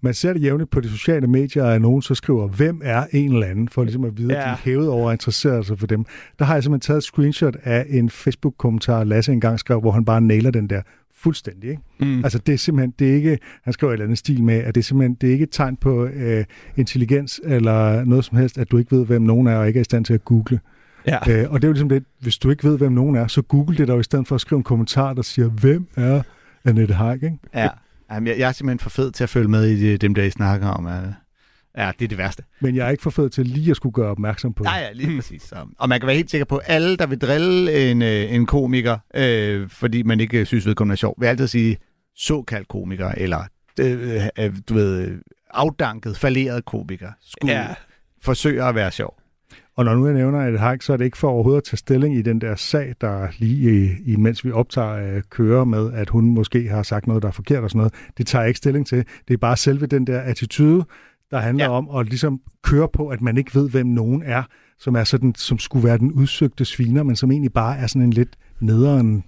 [0.00, 3.32] man ser det jævnligt på de sociale medier, at nogen så skriver, hvem er en
[3.34, 4.44] eller anden, for ligesom at vide, at Ja.
[4.44, 6.04] de er hævet over at interessere sig for dem.
[6.38, 10.04] Der har jeg simpelthen taget et screenshot af en Facebook-kommentar, Lasse engang skrev, hvor han
[10.04, 10.82] bare nailer den der
[11.16, 11.70] fuldstændig.
[11.70, 11.82] Ikke?
[12.00, 12.24] Mm.
[12.24, 14.74] Altså det er simpelthen, det er ikke, han skriver et eller andet stil med, at
[14.74, 16.44] det er simpelthen, det er ikke et tegn på øh,
[16.76, 19.80] intelligens eller noget som helst, at du ikke ved, hvem nogen er, og ikke er
[19.80, 20.60] i stand til at google.
[21.06, 21.18] Ja.
[21.42, 23.42] Øh, og det er jo ligesom det, hvis du ikke ved, hvem nogen er, så
[23.42, 26.22] google det dog i stedet for at skrive en kommentar, der siger, hvem er
[26.64, 27.36] Annette Haik, ikke?
[27.54, 27.68] ja.
[28.12, 30.22] Jamen, jeg, jeg er simpelthen for fed til at følge med i de- dem, der
[30.22, 30.86] I snakker om.
[30.86, 31.00] Ja,
[31.78, 32.42] ja det er det værste.
[32.60, 34.70] Men jeg er ikke for fed til lige at skulle gøre opmærksom på det.
[34.70, 35.42] Ja, ja, lige præcis.
[35.42, 35.56] Så.
[35.78, 38.46] Og man kan være helt sikker på, at alle, der vil drille en, øh, en
[38.46, 41.76] komiker, øh, fordi man ikke synes, vedkommende er sjov, vil altid sige
[42.16, 43.40] såkaldt komiker, eller
[43.80, 45.18] øh, øh, du ved, øh,
[45.50, 47.66] afdanket, falderet komiker, skulle ja.
[48.22, 49.19] forsøge at være sjov.
[49.80, 51.76] Og når nu jeg nævner et hike, så er det ikke for overhovedet at tage
[51.76, 55.92] stilling i den der sag, der lige i, i mens vi optager øh, kører med,
[55.92, 57.94] at hun måske har sagt noget, der er forkert og sådan noget.
[58.18, 59.04] Det tager jeg ikke stilling til.
[59.28, 60.84] Det er bare selve den der attitude,
[61.30, 61.64] der handler.
[61.64, 61.70] Ja.
[61.70, 64.42] om at ligesom køre på, at man ikke ved, hvem nogen er,
[64.78, 68.02] som er sådan, som skulle være den udsøgte sviner, men som egentlig bare er sådan
[68.02, 69.24] en lidt nederen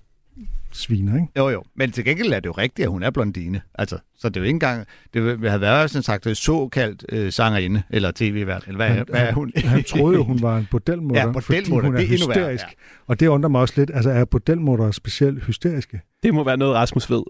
[0.73, 1.27] sviner, ikke?
[1.37, 1.63] Jo, jo.
[1.77, 3.61] Men til gengæld er det jo rigtigt, at hun er blondine.
[3.75, 4.87] Altså, så det er jo ikke engang...
[5.15, 9.21] Det havde været sådan sagt øh, såkaldt øh, sangerinde, eller tv-vært, eller hvad, Han- hvad
[9.21, 9.53] er hun?
[9.57, 12.27] Han troede jo, hun var en bordelmutter, Ja, fordi bordelmutter, hun er, det er endnu
[12.29, 12.75] værre, hysterisk.
[13.07, 13.91] Og det undrer mig også lidt.
[13.95, 16.01] Altså, er bordelmutter specielt hysteriske?
[16.23, 17.23] Det må være noget, Rasmus ved.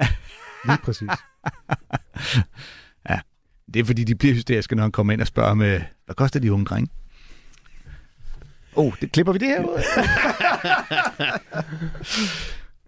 [0.68, 1.08] Lige præcis.
[3.74, 6.40] Det er fordi, de bliver hysteriske, når han kommer ind og spørger med, hvad koster
[6.40, 6.90] de unge drenge?
[8.76, 9.82] Oh, det klipper vi det her ud.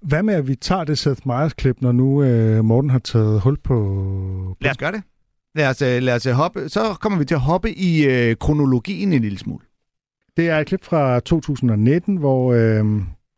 [0.03, 3.57] Hvad med, at vi tager det Seth Meyers-klip, når nu øh, Morten har taget hul
[3.57, 4.57] på...
[4.61, 5.03] Lad os gøre det.
[5.55, 6.69] Lad os, øh, lad os øh, hoppe.
[6.69, 9.65] Så kommer vi til at hoppe i øh, kronologien en lille smule.
[10.37, 12.85] Det er et klip fra 2019, hvor, øh,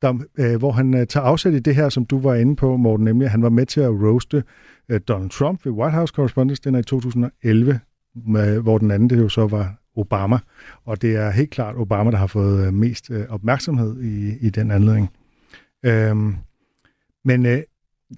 [0.02, 2.76] der, øh, hvor han øh, tager afsæt i det her, som du var inde på,
[2.76, 4.44] Morten, nemlig at han var med til at roaste
[4.88, 7.80] øh, Donald Trump ved White House Correspondence Dinner i 2011,
[8.26, 10.38] med, hvor den anden det jo så var Obama.
[10.84, 14.50] Og det er helt klart Obama, der har fået øh, mest øh, opmærksomhed i, i
[14.50, 15.10] den anledning.
[15.86, 16.36] Øhm,
[17.24, 17.62] men øh,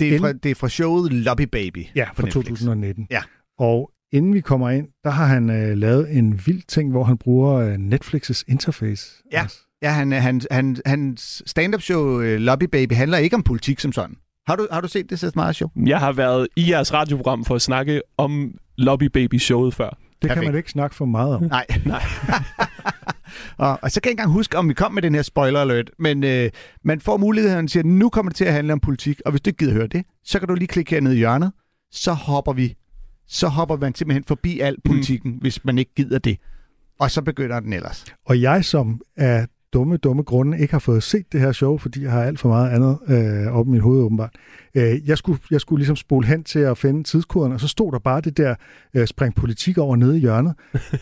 [0.01, 1.87] Det er, fra, det er fra showet Lobby Baby.
[1.95, 2.33] Ja, fra Netflix.
[2.33, 3.07] 2019.
[3.11, 3.23] Ja.
[3.59, 7.19] Og inden vi kommer ind, der har han øh, lavet en vild ting, hvor han
[7.19, 9.23] bruger øh, Netflix's interface.
[9.33, 9.43] Ja.
[9.45, 9.57] også.
[9.83, 13.93] Ja, han, han, han, hans stand-up show øh, Lobby Baby handler ikke om politik som
[13.93, 14.17] sådan.
[14.47, 15.71] Har du, har du set det, Seth Meyers show?
[15.87, 19.89] Jeg har været i jeres radioprogram for at snakke om Lobby Baby showet før.
[19.91, 20.47] Det kan Perfekt.
[20.47, 21.43] man ikke snakke for meget om.
[21.43, 21.67] Nej.
[21.85, 22.03] Nej.
[23.57, 25.61] Og, og så kan jeg ikke engang huske, om vi kom med den her spoiler
[25.61, 26.51] alert, men øh,
[26.85, 29.41] man får muligheden til, at nu kommer det til at handle om politik, og hvis
[29.41, 31.53] du ikke gider høre det, så kan du lige klikke hernede i hjørnet,
[31.91, 32.75] så hopper vi,
[33.27, 35.39] så hopper man simpelthen forbi al politikken, mm.
[35.39, 36.39] hvis man ikke gider det.
[37.01, 38.05] Og så begynder den ellers.
[38.27, 39.47] Og jeg, som er
[39.77, 42.49] dumme, dumme grunde ikke har fået set det her show, fordi jeg har alt for
[42.49, 44.35] meget andet øh, op i mit hoved åbenbart.
[44.75, 47.93] Øh, jeg, skulle, jeg skulle ligesom spole hen til at finde tidskoden, og så stod
[47.93, 48.55] der bare det der
[48.95, 50.55] øh, spring politik over nede i hjørnet.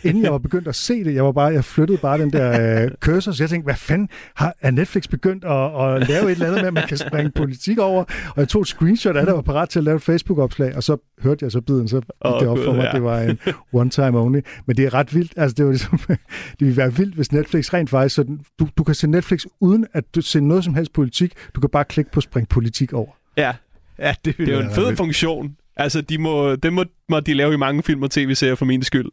[0.03, 2.83] Inden jeg var begyndt at se det, jeg var bare, jeg flyttede bare den der
[2.83, 6.31] øh, cursor, så jeg tænkte, hvad fanden, har, er Netflix begyndt at, at lave et
[6.31, 8.03] eller andet med, at man kan springe politik over?
[8.03, 10.75] Og jeg tog et screenshot af det og var parat til at lave et Facebook-opslag,
[10.75, 12.91] og så hørte jeg så biden, så Åh, det op for mig, ja.
[12.91, 13.39] det var en
[13.73, 14.39] one time only.
[14.65, 15.33] Men det er ret vildt.
[15.37, 15.99] Altså, det, var ligesom,
[16.59, 19.87] det ville være vildt, hvis Netflix rent faktisk sådan, du, du kan se Netflix uden
[19.93, 21.33] at du se noget som helst politik.
[21.55, 23.11] Du kan bare klikke på spring politik over.
[23.37, 23.53] Ja,
[23.99, 25.55] Ja, det, det er jo en fed funktion.
[25.77, 28.83] Altså, de må, det må, må de lave i mange film og tv-serier for min
[28.83, 29.09] skyld.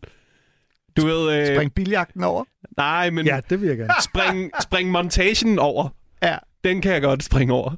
[0.97, 1.41] Du ved...
[1.51, 2.45] Øh, Spring biljagten over.
[2.77, 3.93] Nej, men Ja, det vil jeg gerne.
[4.03, 5.89] spring, spring montagen over.
[6.23, 6.37] Ja.
[6.65, 7.75] Den kan jeg godt springe over.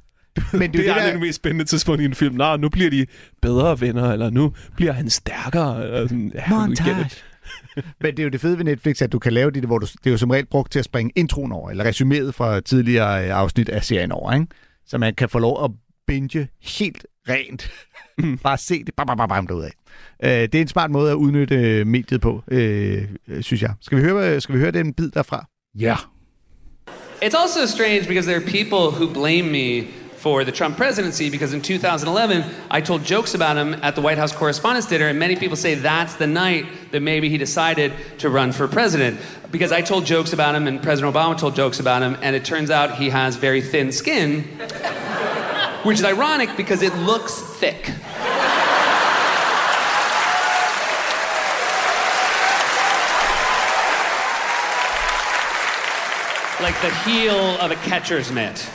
[0.53, 2.35] Men det, Det, er det jo er det, mest spændende tidspunkt i en film.
[2.35, 3.07] Nå, nu bliver de
[3.43, 5.85] bedre venner, eller nu bliver han stærkere.
[5.85, 6.68] Eller sådan, ja,
[7.01, 7.25] it.
[8.01, 9.87] Men det er jo det fede ved Netflix, at du kan lave det, hvor du,
[9.87, 13.25] det er jo som regel brugt til at springe introen over, eller resuméet fra tidligere
[13.25, 14.47] øh, afsnit af serien over, ikke?
[14.87, 15.70] Så man kan få lov at
[16.07, 17.70] binge helt rent.
[18.43, 19.70] Bare se det, bam, bam, bam, bam, derudad.
[20.25, 23.75] Øh, det er en smart måde at udnytte øh, mediet på, øh, øh, synes jeg.
[23.81, 25.47] Skal vi høre, skal vi høre den bid derfra?
[25.79, 25.97] Ja.
[27.22, 29.87] It's also strange because there are people who blame me
[30.25, 34.16] for the Trump presidency because in 2011 I told jokes about him at the White
[34.16, 38.31] House Correspondents' Dinner, and many people say that's the night that maybe he decided to
[38.31, 39.20] run for president.
[39.51, 42.43] Because I told jokes about him and President Obama told jokes about him, and it
[42.43, 44.45] turns out he has very thin skin,
[45.83, 47.91] which is ironic because it looks thick.
[56.62, 58.66] like the heel of a catcher's mitt.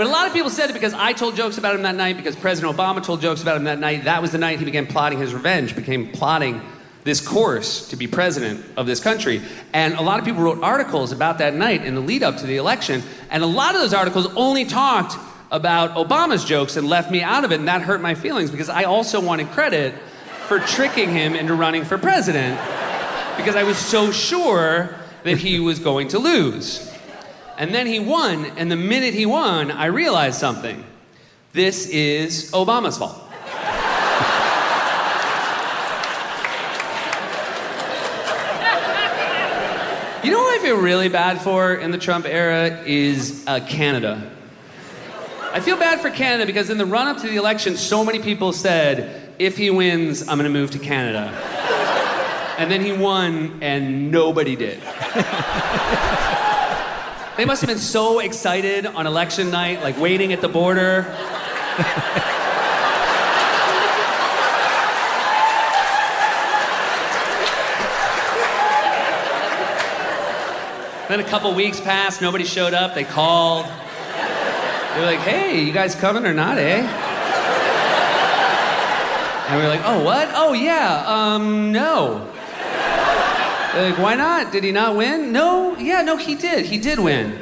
[0.00, 2.16] But a lot of people said it because I told jokes about him that night,
[2.16, 4.04] because President Obama told jokes about him that night.
[4.04, 6.62] That was the night he began plotting his revenge, became plotting
[7.04, 9.42] this course to be president of this country.
[9.74, 12.46] And a lot of people wrote articles about that night in the lead up to
[12.46, 13.02] the election.
[13.28, 15.18] And a lot of those articles only talked
[15.50, 17.58] about Obama's jokes and left me out of it.
[17.58, 19.92] And that hurt my feelings because I also wanted credit
[20.46, 22.58] for tricking him into running for president
[23.36, 26.90] because I was so sure that he was going to lose.
[27.60, 30.82] And then he won, and the minute he won, I realized something.
[31.52, 33.22] This is Obama's fault.
[40.22, 44.30] You know what I feel really bad for in the Trump era is uh, Canada.
[45.50, 48.18] I feel bad for Canada because in the run up to the election, so many
[48.18, 51.28] people said, if he wins, I'm going to move to Canada.
[52.58, 54.82] And then he won, and nobody did.
[57.40, 61.06] they must have been so excited on election night, like waiting at the border.
[71.08, 73.64] then a couple weeks passed, nobody showed up, they called.
[73.64, 76.82] They were like, hey, you guys coming or not, eh?
[79.48, 80.28] And we were like, oh, what?
[80.34, 82.30] Oh, yeah, um, no.
[83.74, 84.50] Like, why not?
[84.52, 85.32] Did he not win?
[85.32, 86.66] No, yeah, no, he did.
[86.66, 87.38] He did win.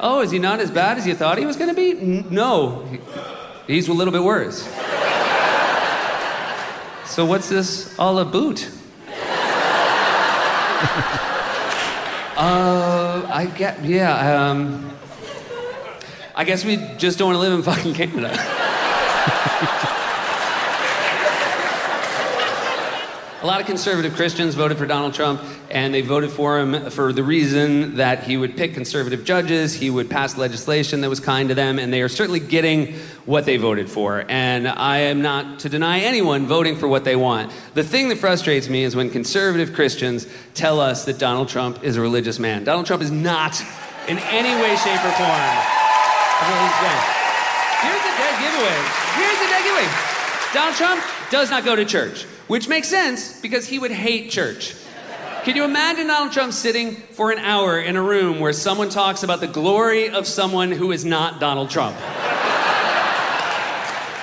[0.00, 1.90] Oh, is he not as bad as you thought he was going to be?
[1.92, 2.84] N- no,
[3.66, 4.62] He- he's a little bit worse.
[7.06, 8.68] So what's this all about?
[12.36, 14.90] uh, I get, yeah, um,
[16.34, 18.32] I guess we just don't want to live in fucking Canada.
[23.42, 27.12] A lot of conservative Christians voted for Donald Trump, and they voted for him for
[27.12, 31.50] the reason that he would pick conservative judges, he would pass legislation that was kind
[31.50, 32.94] to them, and they are certainly getting
[33.26, 34.24] what they voted for.
[34.26, 37.52] And I am not to deny anyone voting for what they want.
[37.74, 41.98] The thing that frustrates me is when conservative Christians tell us that Donald Trump is
[41.98, 42.64] a religious man.
[42.64, 43.60] Donald Trump is not,
[44.08, 45.28] in any way, shape, or form.
[47.84, 48.80] Here's the dead giveaway.
[49.14, 49.88] Here's the dead giveaway.
[50.54, 54.74] Donald Trump does not go to church, which makes sense because he would hate church.
[55.44, 59.22] Can you imagine Donald Trump sitting for an hour in a room where someone talks
[59.22, 61.96] about the glory of someone who is not Donald Trump?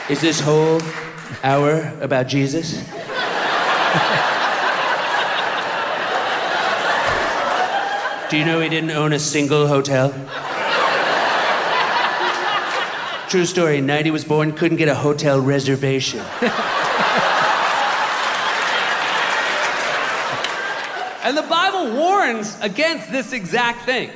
[0.10, 0.82] Is this whole
[1.44, 2.74] hour about Jesus?
[8.30, 10.10] Do you know he didn't own a single hotel?
[13.30, 13.80] True story.
[13.80, 16.22] Night he was born, couldn't get a hotel reservation.
[21.34, 24.12] And the Bible warns against this exact thing.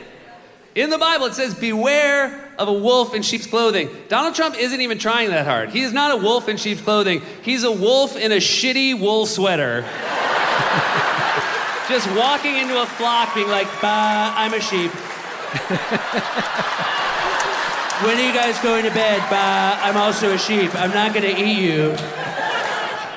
[0.76, 3.90] In the Bible, it says, Beware of a wolf in sheep's clothing.
[4.08, 5.72] Donald Trump isn't even trying that hard.
[5.72, 7.24] He is not a wolf in sheep's clothing.
[7.42, 9.82] He's a wolf in a shitty wool sweater.
[11.90, 14.92] Just walking into a flock being like, Bah, I'm a sheep.
[18.06, 19.28] when are you guys going to bed?
[19.32, 20.76] Bah, I'm also a sheep.
[20.76, 21.98] I'm not going to eat you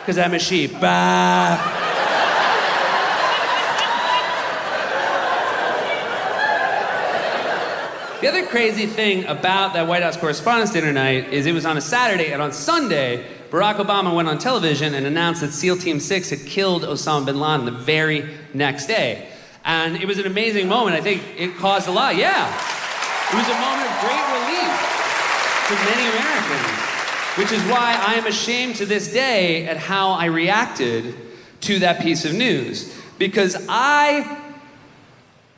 [0.00, 0.72] because I'm a sheep.
[0.80, 1.88] Bah.
[8.20, 11.78] The other crazy thing about that White House Correspondents' Dinner night is it was on
[11.78, 15.98] a Saturday, and on Sunday, Barack Obama went on television and announced that SEAL Team
[15.98, 19.26] 6 had killed Osama bin Laden the very next day.
[19.64, 20.96] And it was an amazing moment.
[20.96, 22.16] I think it caused a lot.
[22.16, 22.46] Yeah.
[23.30, 24.68] It was a moment of great relief
[25.68, 30.26] to many Americans, which is why I am ashamed to this day at how I
[30.26, 31.14] reacted
[31.62, 32.94] to that piece of news.
[33.16, 34.39] Because I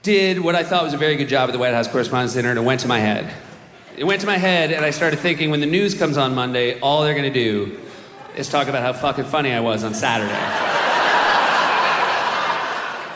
[0.02, 2.50] did what I thought was a very good job at the White House Correspondents' Dinner,
[2.50, 3.32] and it went to my head.
[3.96, 6.80] It went to my head, and I started thinking when the news comes on Monday,
[6.80, 7.78] all they're going to do
[8.36, 10.32] is talk about how fucking funny I was on Saturday.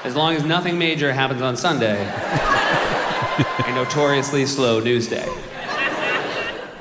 [0.04, 5.26] as long as nothing major happens on Sunday, a notoriously slow news day.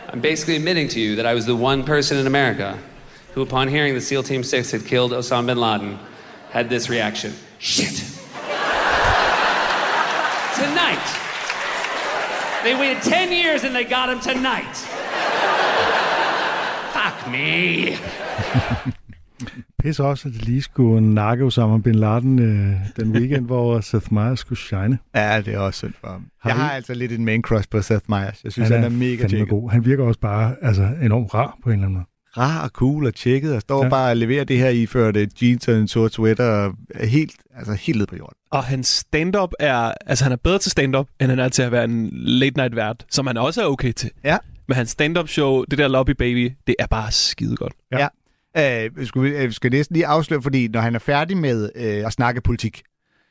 [0.09, 2.77] I'm basically admitting to you that I was the one person in America
[3.33, 5.97] who, upon hearing that SEAL Team 6 had killed Osama bin Laden,
[6.51, 8.14] had this reaction Shit!
[12.65, 14.75] They waited 10 years and they got him tonight.
[16.95, 17.45] Fuck me.
[19.83, 24.13] Pisse også, at de lige skulle nakke Osama Bin Laden øh, den weekend, hvor Seth
[24.13, 24.97] Meyers skulle shine.
[25.15, 26.25] Ja, det er også synd for ham.
[26.41, 28.43] Har jeg vi- har altså lidt en main crush på Seth Meyers.
[28.43, 29.49] Jeg synes, han, han er, mega fandme tjekket.
[29.49, 29.71] god.
[29.71, 32.05] Han virker også bare altså, enormt rar på en eller anden måde.
[32.37, 33.89] Rar og cool og tjekket, og står Ja.
[33.89, 37.05] bare og leverer det her i før det jeans og en sort sweater, og er
[37.05, 38.35] helt, altså helt ned på jorden.
[38.51, 39.91] Og hans stand-up er...
[40.05, 43.05] Altså, han er bedre til stand-up, end han er til at være en late-night vært,
[43.11, 44.11] som han også er okay til.
[44.23, 44.37] Ja.
[44.67, 47.73] Men hans stand-up show, det der Lobby Baby, det er bare skide godt.
[47.91, 48.07] Ja.
[48.55, 48.85] Ja.
[48.85, 52.05] Øh, skal, vi, øh, skal næsten lige afsløre, fordi når han er færdig med øh,
[52.05, 52.81] at snakke politik,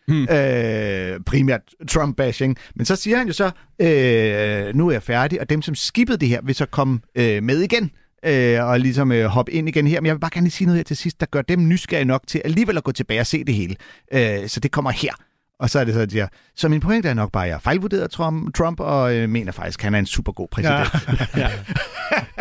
[0.09, 0.23] Hmm.
[0.23, 3.45] øh, primært Trump-bashing, men så siger han jo så,
[3.79, 7.43] øh, nu er jeg færdig, og dem, som skippede det her, vil så komme øh,
[7.43, 7.91] med igen,
[8.27, 10.01] øh, og ligesom øh, hoppe ind igen her.
[10.01, 12.05] Men jeg vil bare gerne lige sige noget her til sidst, der gør dem nysgerrige
[12.05, 13.77] nok til alligevel at gå tilbage og se det hele.
[14.12, 15.12] Øh, så det kommer her.
[15.61, 17.49] Og så er det så, at jeg siger, så min pointe er nok bare, at
[17.49, 20.49] jeg har fejlvurderet Trump, Trump og øh, mener faktisk, at han er en super god
[20.51, 20.89] præsident.
[21.37, 21.41] Ja.
[21.43, 21.51] ja.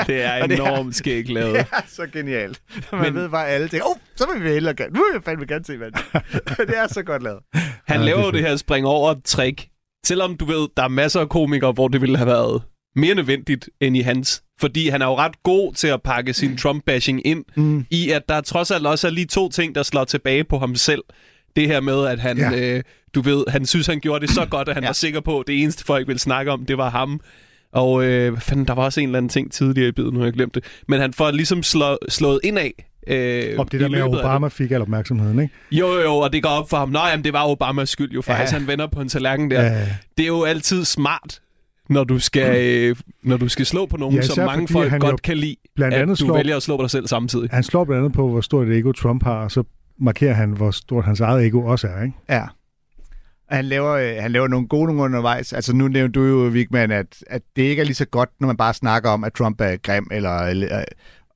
[0.07, 1.59] Det er enormt skægt lavet.
[1.59, 1.63] Er
[1.97, 2.61] så genialt.
[2.91, 4.93] Man Men- ved bare, alle tænker, oh, så vil vi hellere gerne.
[4.93, 5.91] Nu vil jeg fandme gerne se, hvad
[6.67, 7.39] det er så godt lavet.
[7.87, 9.67] Han Ja, laver det det her spring over trick.
[10.05, 12.61] Selvom du ved, der er masser af komikere, hvor det ville have været
[12.95, 14.43] mere nødvendigt end i hans.
[14.59, 17.85] Fordi han er jo ret god til at pakke sin Trump-bashing ind Mm.
[17.89, 20.75] i, at der trods alt også er lige to ting, der slår tilbage på ham
[20.75, 21.01] selv.
[21.55, 22.51] Det her med, at han, Ja.
[22.77, 22.83] øh,
[23.15, 24.87] du ved, han synes, han gjorde det så godt, at han Ja.
[24.89, 27.19] var sikker på, at det eneste folk ville snakke om, det var ham.
[27.71, 30.25] Og øh, fanden, der var også en eller anden ting tidligere i biden, nu har
[30.25, 30.63] jeg glemt det.
[30.87, 32.89] Men han får ligesom slå, slået ind af.
[33.07, 35.53] Øh, Og det der med, at Obama fik al opmærksomheden, ikke?
[35.71, 36.89] Jo, jo, og det går op for ham.
[36.89, 38.53] Nå, jamen, det var Obamas skyld jo, faktisk.
[38.53, 38.57] Ja.
[38.59, 39.61] Han vender på en tallerken der.
[39.63, 39.87] Ja.
[40.17, 41.39] Det er jo altid smart,
[41.89, 44.99] når du skal, øh, når du skal slå på nogen, Ja, som mange folk han
[44.99, 47.07] godt jo kan lide, blandt at andet du slår- vælger at slå på dig selv
[47.07, 47.49] samtidig.
[47.51, 49.63] Han slår blandt andet på, hvor stort et ego Trump har, og så
[49.99, 52.15] markerer han, hvor stort hans eget ego også er, ikke?
[52.29, 52.43] Ja.
[53.49, 55.53] Og Han laver, øh, han laver nogle gode nogle undervejs.
[55.53, 58.47] Altså nu nævnte du jo, Vigman, at, at det ikke er lige så godt, når
[58.47, 60.07] man bare snakker om, at Trump er grim.
[60.11, 60.83] Eller, eller øh,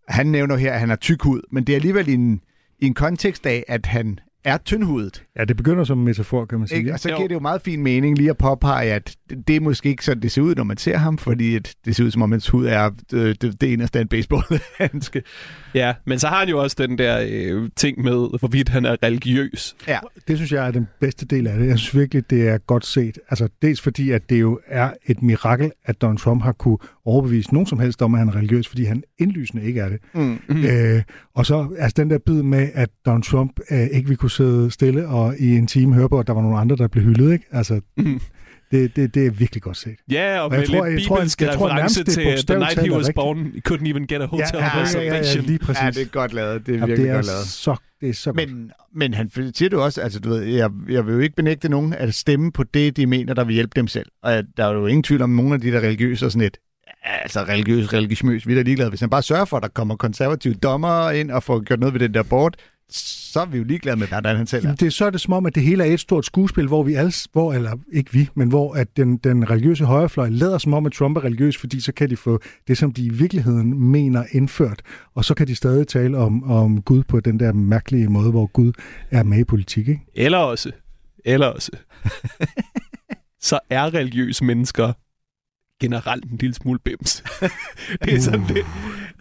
[0.07, 2.41] han nævner her, at han har tyk hud, men det er alligevel i en,
[2.79, 5.23] i en kontekst af, at han er tyndhudet.
[5.39, 6.77] Ja, det begynder som en metafor, kan man sige.
[6.77, 6.93] Ikke?
[6.93, 7.15] Og så Jo.
[7.15, 9.15] giver det jo meget fin mening lige at påpege, at
[9.47, 11.95] det, er måske ikke sådan, det ser ud, når man ser ham, fordi at det
[11.95, 15.23] ser ud som om, hans hud er øh, det, det eneste af en baseballhandske.
[15.73, 18.95] Ja, men så har han jo også den der øh, ting med, hvorvidt han er
[19.03, 19.75] religiøs.
[19.87, 19.99] Ja.
[20.27, 21.67] Det synes jeg er den bedste del af det.
[21.67, 23.19] Jeg synes virkelig, det er godt set.
[23.29, 27.53] Altså, dels fordi, at det jo er et mirakel, at Donald Trump har kunne overbevise
[27.53, 29.99] nogen som helst om, at han er religiøs, fordi han indlysende ikke er det.
[30.13, 30.39] Mm.
[30.49, 30.65] Mm.
[30.65, 31.01] Øh,
[31.35, 34.71] og så altså den der bid med, at Donald Trump øh, ikke vil kunne sidde
[34.71, 37.33] stille og i en time høre på, at der var nogle andre, der blev hyldet.
[37.33, 37.45] Ikke?
[37.51, 38.19] Altså, Mm.
[38.71, 39.95] det, det, det er virkelig godt set.
[40.11, 42.37] Ja, og, Og med jeg tror- lidt jeg tror- bibelsk jeg tror reference nærmest, det
[42.37, 44.81] til The night he was born, he couldn't even get a hotel ja, ja, ja,
[44.83, 45.43] reservation.
[45.43, 45.83] ja, lige præcis.
[45.83, 46.65] Ja, det er godt lavet.
[46.67, 47.45] Det er Ja, virkelig det er godt lavet.
[47.47, 48.49] så, det er så godt.
[48.49, 51.69] Men, men han siger du også, altså du ved, jeg, jeg vil jo ikke benægte
[51.69, 54.05] nogen at stemme på det, de mener, der vil hjælpe dem selv.
[54.23, 56.47] Og at der er jo ingen tvivl om, nogle af de der religiøse og sådan
[56.47, 56.57] et,
[57.03, 58.89] altså religiøs, religiøs, vi er da ligeglade.
[58.89, 61.93] Hvis han bare sørger for, at der kommer konservative dommer ind og får gjort noget
[61.93, 62.53] ved den der bord,
[62.89, 64.67] så er vi jo ligeglade med, hvordan han selv er.
[64.67, 66.67] Jamen, det er så er det som om, at det hele er et stort skuespil,
[66.67, 70.57] hvor vi alle, hvor, eller ikke vi, men hvor at den, den religiøse højrefløj lader
[70.57, 73.09] som om, at Trump er religiøs, fordi så kan de få det, som de i
[73.09, 74.81] virkeligheden mener indført,
[75.15, 78.45] og så kan de stadig tale om, om Gud på den der mærkelige måde, hvor
[78.45, 78.71] Gud
[79.11, 80.01] er med i politik, ikke?
[80.15, 80.71] Eller også,
[81.25, 81.71] eller også,
[83.49, 84.93] så er religiøse mennesker
[85.81, 87.23] generelt en lille smule bims.
[88.03, 88.57] det er sådan, det,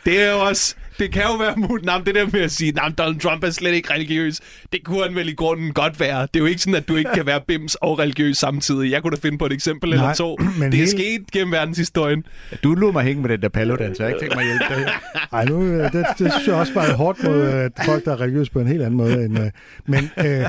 [0.05, 2.73] det er jo også, det kan jo være muligt, nej, det der med at sige,
[2.73, 4.41] nej, Donald Trump er slet ikke religiøs,
[4.73, 6.23] det kunne han vel i grunden godt være.
[6.23, 8.91] Det er jo ikke sådan, at du ikke kan være bims og religiøs samtidig.
[8.91, 10.37] Jeg kunne da finde på et eksempel Nej, eller to.
[10.59, 12.25] men det er hele- sket gennem verdenshistorien.
[12.63, 14.49] Du lå mig hænge med den der palodans, så jeg har ikke tænkt mig at
[14.49, 14.93] hjælpe dig.
[15.33, 18.21] Ej, nu, øh, det, det synes jeg også var hårdt mod øh, folk, der er
[18.21, 19.25] religiøse på en helt anden måde.
[19.25, 19.51] End, øh,
[19.87, 20.47] men, øh,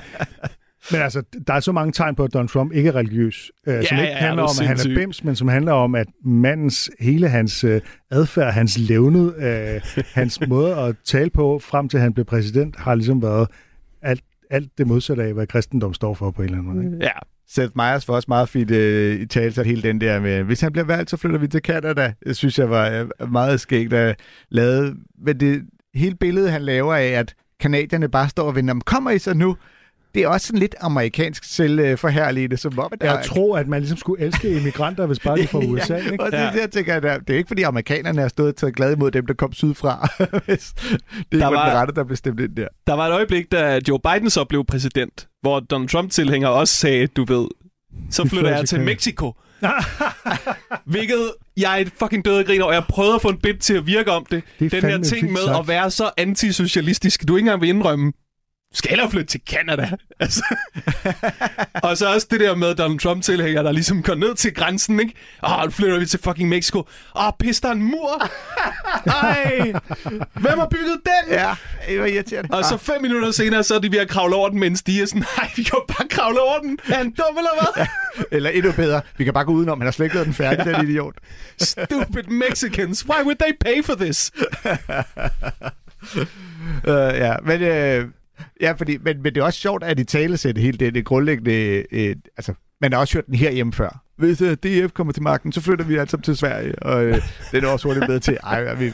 [0.91, 3.73] men altså, der er så mange tegn på, at Donald Trump ikke er religiøs, øh,
[3.73, 4.95] Ja, som ikke ja, handler er om, at han er sindssyg.
[5.01, 7.81] bims, men som handler om, at mandens, hele hans øh,
[8.11, 9.81] adfærd, hans levned, øh,
[10.13, 13.47] hans måde at tale på, frem til han blev præsident, har ligesom været
[14.01, 16.85] alt, alt det modsatte af, hvad kristendom står for på en eller anden måde.
[16.85, 16.97] Ikke?
[17.05, 17.11] Ja,
[17.49, 20.61] Seth Meyers var også meget fint øh, i tale så hele den der med, hvis
[20.61, 22.13] han bliver valgt, så flytter vi til Canada.
[22.25, 22.89] Det synes jeg var
[23.21, 24.19] øh, meget skægt at
[24.49, 24.95] lave.
[25.25, 25.61] Men det
[25.95, 29.33] hele billede, han laver af, at kanadierne bare står og venter, "Men kommer I så
[29.33, 29.55] nu?
[30.17, 33.97] Det er også sådan lidt amerikansk selvforherligende, som om, der Jeg tror, at man ligesom
[33.97, 35.93] skulle elske immigranter, hvis bare de fra USA.
[35.93, 36.23] Ja, Ikke?
[36.23, 38.49] og det, er det, jeg tænker, at der- det er ikke, fordi amerikanerne har stået
[38.49, 40.09] og taget glad imod dem, der kom sydfra.
[40.45, 40.99] Hvis det
[41.33, 42.67] ikke var, den rette, der blev stemt ind der.
[42.87, 47.07] Der var et øjeblik, da Joe Biden så blev præsident, hvor Donald Trump-tilhængere også sagde,
[47.07, 47.47] du ved,
[48.11, 48.81] så flytter jeg til.
[48.81, 49.33] Mexico.
[50.85, 53.73] Hvilket jeg er et fucking døde griner, og jeg prøvede at få en bit til
[53.73, 54.43] at virke om det.
[54.59, 55.59] Det Den her ting med sagt.
[55.59, 58.13] at være så antisocialistisk, du ikke engang vil indrømme,
[58.73, 59.89] skal hellere flytte til Canada.
[60.19, 60.43] Altså.
[61.83, 65.13] og så også det der med Donald Trump-tilhængere, der ligesom går ned til grænsen, ikke?
[65.43, 66.87] Åh, nu flytter vi til fucking Mexico.
[67.15, 68.29] Åh, pis, der er en mur.
[69.05, 69.73] Ej,
[70.33, 71.33] hvem har bygget den?
[71.33, 71.55] Ja,
[71.89, 72.57] det var irriterende.
[72.57, 75.03] Og så fem minutter senere, så er de ved at kravle over den en stige.
[75.03, 76.79] og Sådan, nej, vi kan bare kravle over den.
[76.89, 77.85] Er han dum eller hvad?
[78.31, 80.89] Eller endnu bedre, vi kan bare gå udenom, han har slet ikke den færdig, den
[80.89, 81.15] idiot.
[81.61, 83.05] Stupid Mexicans.
[83.09, 84.31] Why would they pay for this?
[86.15, 86.23] Uh,
[87.23, 88.09] ja, men, uh,
[88.61, 91.05] ja, fordi, men, men det er også sjovt, at i tale sætte hele det, det
[91.05, 91.85] grundlæggende...
[91.91, 94.03] Øh, altså, man har også hørt den her hjemme før.
[94.17, 96.79] Hvis øh, uh, DF kommer til magten, så flytter vi alle sammen til Sverige.
[96.79, 97.21] Og øh,
[97.51, 98.93] det er også hurtigt blevet til, ej, vi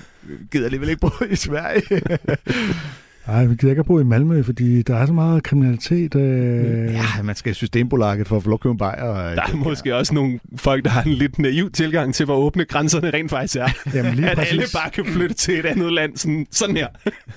[0.51, 2.01] gider alligevel ikke bo i Sverige.
[3.28, 6.15] Nej, vi gider ikke at bo i Malmø, fordi der er så meget kriminalitet.
[6.15, 6.93] Øh...
[6.93, 9.03] ja, man skal i systembolaget for at få lov at købe en bajer.
[9.03, 12.36] Og, Der er måske også nogle folk, der har en lidt naiv tilgang til, hvor
[12.36, 13.67] åbne grænserne rent faktisk er.
[13.93, 14.51] Jamen lige At præcis.
[14.51, 16.17] alle bare kan flytte til et andet land.
[16.17, 16.88] Sådan, sådan her.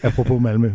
[0.02, 0.70] Apropos Malmø.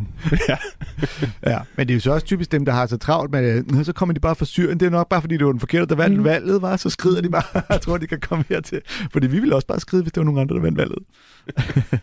[1.47, 3.83] Ja, men det er jo så også typisk dem, der har så travlt med, "Nå,
[3.83, 4.79] så kommer de bare fra Syrien.
[4.79, 6.23] Det er nok bare, fordi det var den forkerte, der vandt mm.
[6.23, 6.75] valget, var.
[6.77, 8.81] Så skrider de bare, jeg tror, de kan komme hertil.
[9.11, 10.99] Fordi vi ville også bare skride, hvis det var nogen andre, der vandt valget.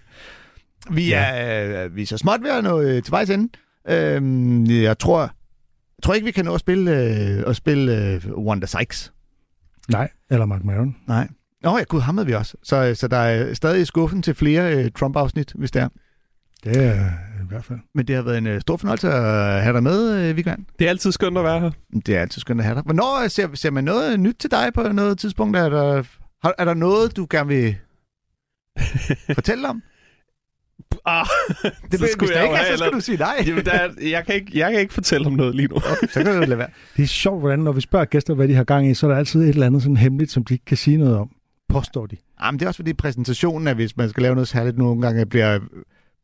[0.90, 3.48] vi, er, øh, vi er så småt ved at nå øh, til vejs ende.
[3.88, 8.36] Øhm, jeg tror, jeg tror ikke, vi kan nå at spille, øh, at spille øh,
[8.36, 9.12] Wanda Sykes.
[9.88, 10.96] Nej, eller Mark Maron.
[11.06, 11.28] Nej.
[11.62, 12.56] Nå ja, gud, ham havde vi også.
[12.62, 15.88] Så, så der er stadig skuffen til flere øh, Trump-afsnit, hvis det er.
[16.64, 17.10] Det er
[17.42, 17.78] i hvert fald.
[17.94, 20.66] Men det har været en øh, stor fornøjelse at have dig med, øh, Vigand.
[20.78, 21.70] Det er altid skønt at være her.
[22.06, 22.82] Det er altid skønt at have dig.
[22.82, 25.56] Hvornår øh, ser, ser man noget nyt til dig på noget tidspunkt?
[25.56, 26.02] Er der,
[26.42, 27.76] har, er der noget, du gerne vil
[29.34, 29.82] fortælle om?
[31.04, 31.26] Ah,
[31.90, 33.44] Det, så skulle jeg ikke er, så skal du sige nej.
[33.46, 35.80] Jamen, der er, jeg, kan ikke, jeg kan ikke fortælle om noget lige nu.
[36.12, 36.68] så kan du lade være.
[36.96, 39.10] Det er sjovt, hvordan når vi spørger gæster, hvad de har gang i, så er
[39.10, 41.30] der altid et eller andet sådan hemmeligt, som de ikke kan sige noget om.
[41.68, 42.16] Påstår de.
[42.44, 45.26] Jamen, det er også fordi præsentationen, at hvis man skal lave noget særligt nogle gange,
[45.26, 45.58] bliver,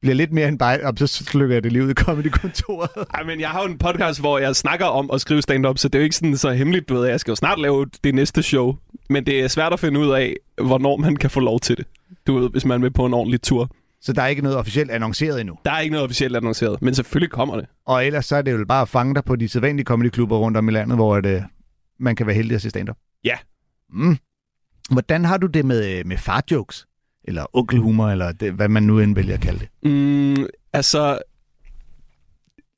[0.03, 2.91] bliver lidt mere end bare, og så slukker jeg det lige ud i comedy-kontoret.
[3.15, 5.89] Ej, men jeg har jo en podcast, hvor jeg snakker om at skrive stand-up, så
[5.89, 7.07] det er jo ikke sådan så hemmeligt, du ved.
[7.09, 8.75] Jeg skal jo snart lave det næste show.
[9.11, 11.87] Men det er svært at finde ud af, hvornår man kan få lov til det.
[12.27, 13.71] Du ved, hvis man vil på en ordentlig tur.
[14.05, 15.59] Så der er ikke noget officielt annonceret endnu.
[15.65, 17.67] Der er ikke noget officielt annonceret, men selvfølgelig kommer det.
[17.87, 20.57] Og ellers så er det jo bare at fange dig på de sædvanlige comedyklubber rundt
[20.57, 21.45] om i landet, hvor det,
[22.01, 22.97] man kan være heldig at se stand-up.
[23.25, 23.37] Ja.
[23.91, 24.17] Mm.
[24.91, 26.87] Hvordan har du det med, med farjokes?
[27.25, 29.91] Eller onkelhumor, eller det, hvad man nu end vælger at kalde det?
[29.91, 31.19] Mm, altså,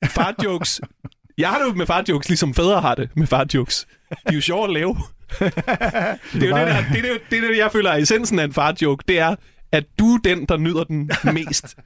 [0.05, 0.81] farjokes.
[1.37, 3.87] Jeg har det jo med farjokes, ligesom fædre har det med farjokes.
[4.09, 4.95] De er jo sjove at lave.
[5.39, 8.39] det er jo det, der, det, er det, det, er det, jeg føler er essensen
[8.39, 9.03] af en farjoke.
[9.07, 9.35] Det er,
[9.71, 11.77] at du er den, der nyder den mest.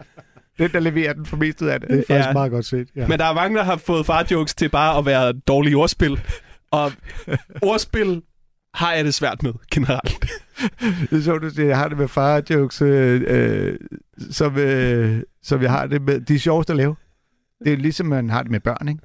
[0.57, 1.89] Den, der leverer den for mest ud af det.
[1.89, 2.34] Det er faktisk Ja.
[2.34, 2.88] meget godt set.
[2.95, 3.07] Ja.
[3.07, 6.19] Men der er mange, der har fået farjokes til bare at være dårlige ordspil.
[6.71, 6.91] Og
[7.61, 8.21] ordspil
[8.73, 10.25] har jeg det svært med generelt.
[11.09, 13.77] Det er sjovt, du siger, jeg har det med farjokes, øh, øh,
[14.32, 16.21] som, øh, som jeg har det med.
[16.21, 16.95] De er sjovest at lave.
[17.65, 19.01] Det er ligesom, man har det med børn, ikke?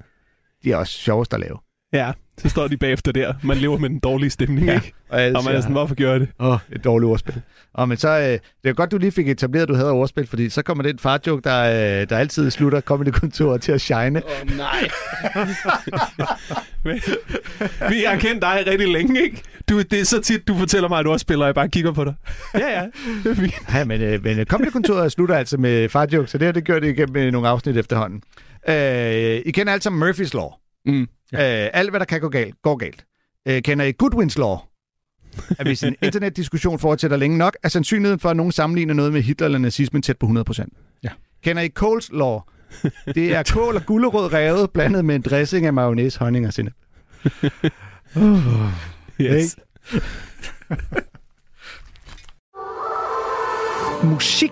[0.63, 1.57] De er også sjovest at lave.
[1.93, 3.33] Ja, så står de bagefter der.
[3.43, 4.73] Man lever med den dårlige stemning, ja.
[4.73, 4.93] ikke?
[5.09, 6.29] Og, Og man er sådan, hvorfor gjorde det?
[6.39, 7.41] Åh, oh, et dårligt ordspil.
[7.73, 10.27] Og men så, øh, det er godt, du lige fik etableret, at du havde ordspil,
[10.27, 11.63] fordi så kommer den farjoke, der,
[12.01, 14.21] øh, der altid slutter comedy-kontoret til at shine.
[14.25, 14.89] Åh, oh, nej.
[16.85, 17.01] Men,
[17.89, 19.43] vi har kendt dig rigtig længe, ikke?
[19.69, 21.69] Du, det er så tit, du fortæller mig, at du også spiller, og jeg bare
[21.69, 22.13] kigger på dig.
[22.53, 22.85] Ja, ja.
[23.23, 23.53] Det er fint.
[23.73, 26.79] Ja, men, øh, men øh, comedy-kontoret slutter altså med farjoke, så det her, det gør
[26.79, 28.21] det igennem øh, nogle afsnit efterhånden.
[28.69, 30.49] Øh, I kender altså Murphy's Law.
[30.85, 31.07] Mm.
[31.31, 31.65] Ja.
[31.65, 33.05] Øh, alt, hvad der kan gå galt, går galt.
[33.47, 34.57] Øh, kender I Goodwins Law?
[35.59, 39.21] At hvis en internetdiskussion fortsætter længe nok, er sandsynligheden for, at nogen sammenligner noget med
[39.21, 40.65] Hitler eller nazismen tæt på 100%.
[41.03, 41.09] Ja.
[41.43, 42.39] Kender I Coles Law?
[43.05, 46.73] Det er kål og gulerod revet, blandet med en dressing af mayonnaise, honning og sennep.
[49.21, 49.55] Yes.
[54.03, 54.51] Musik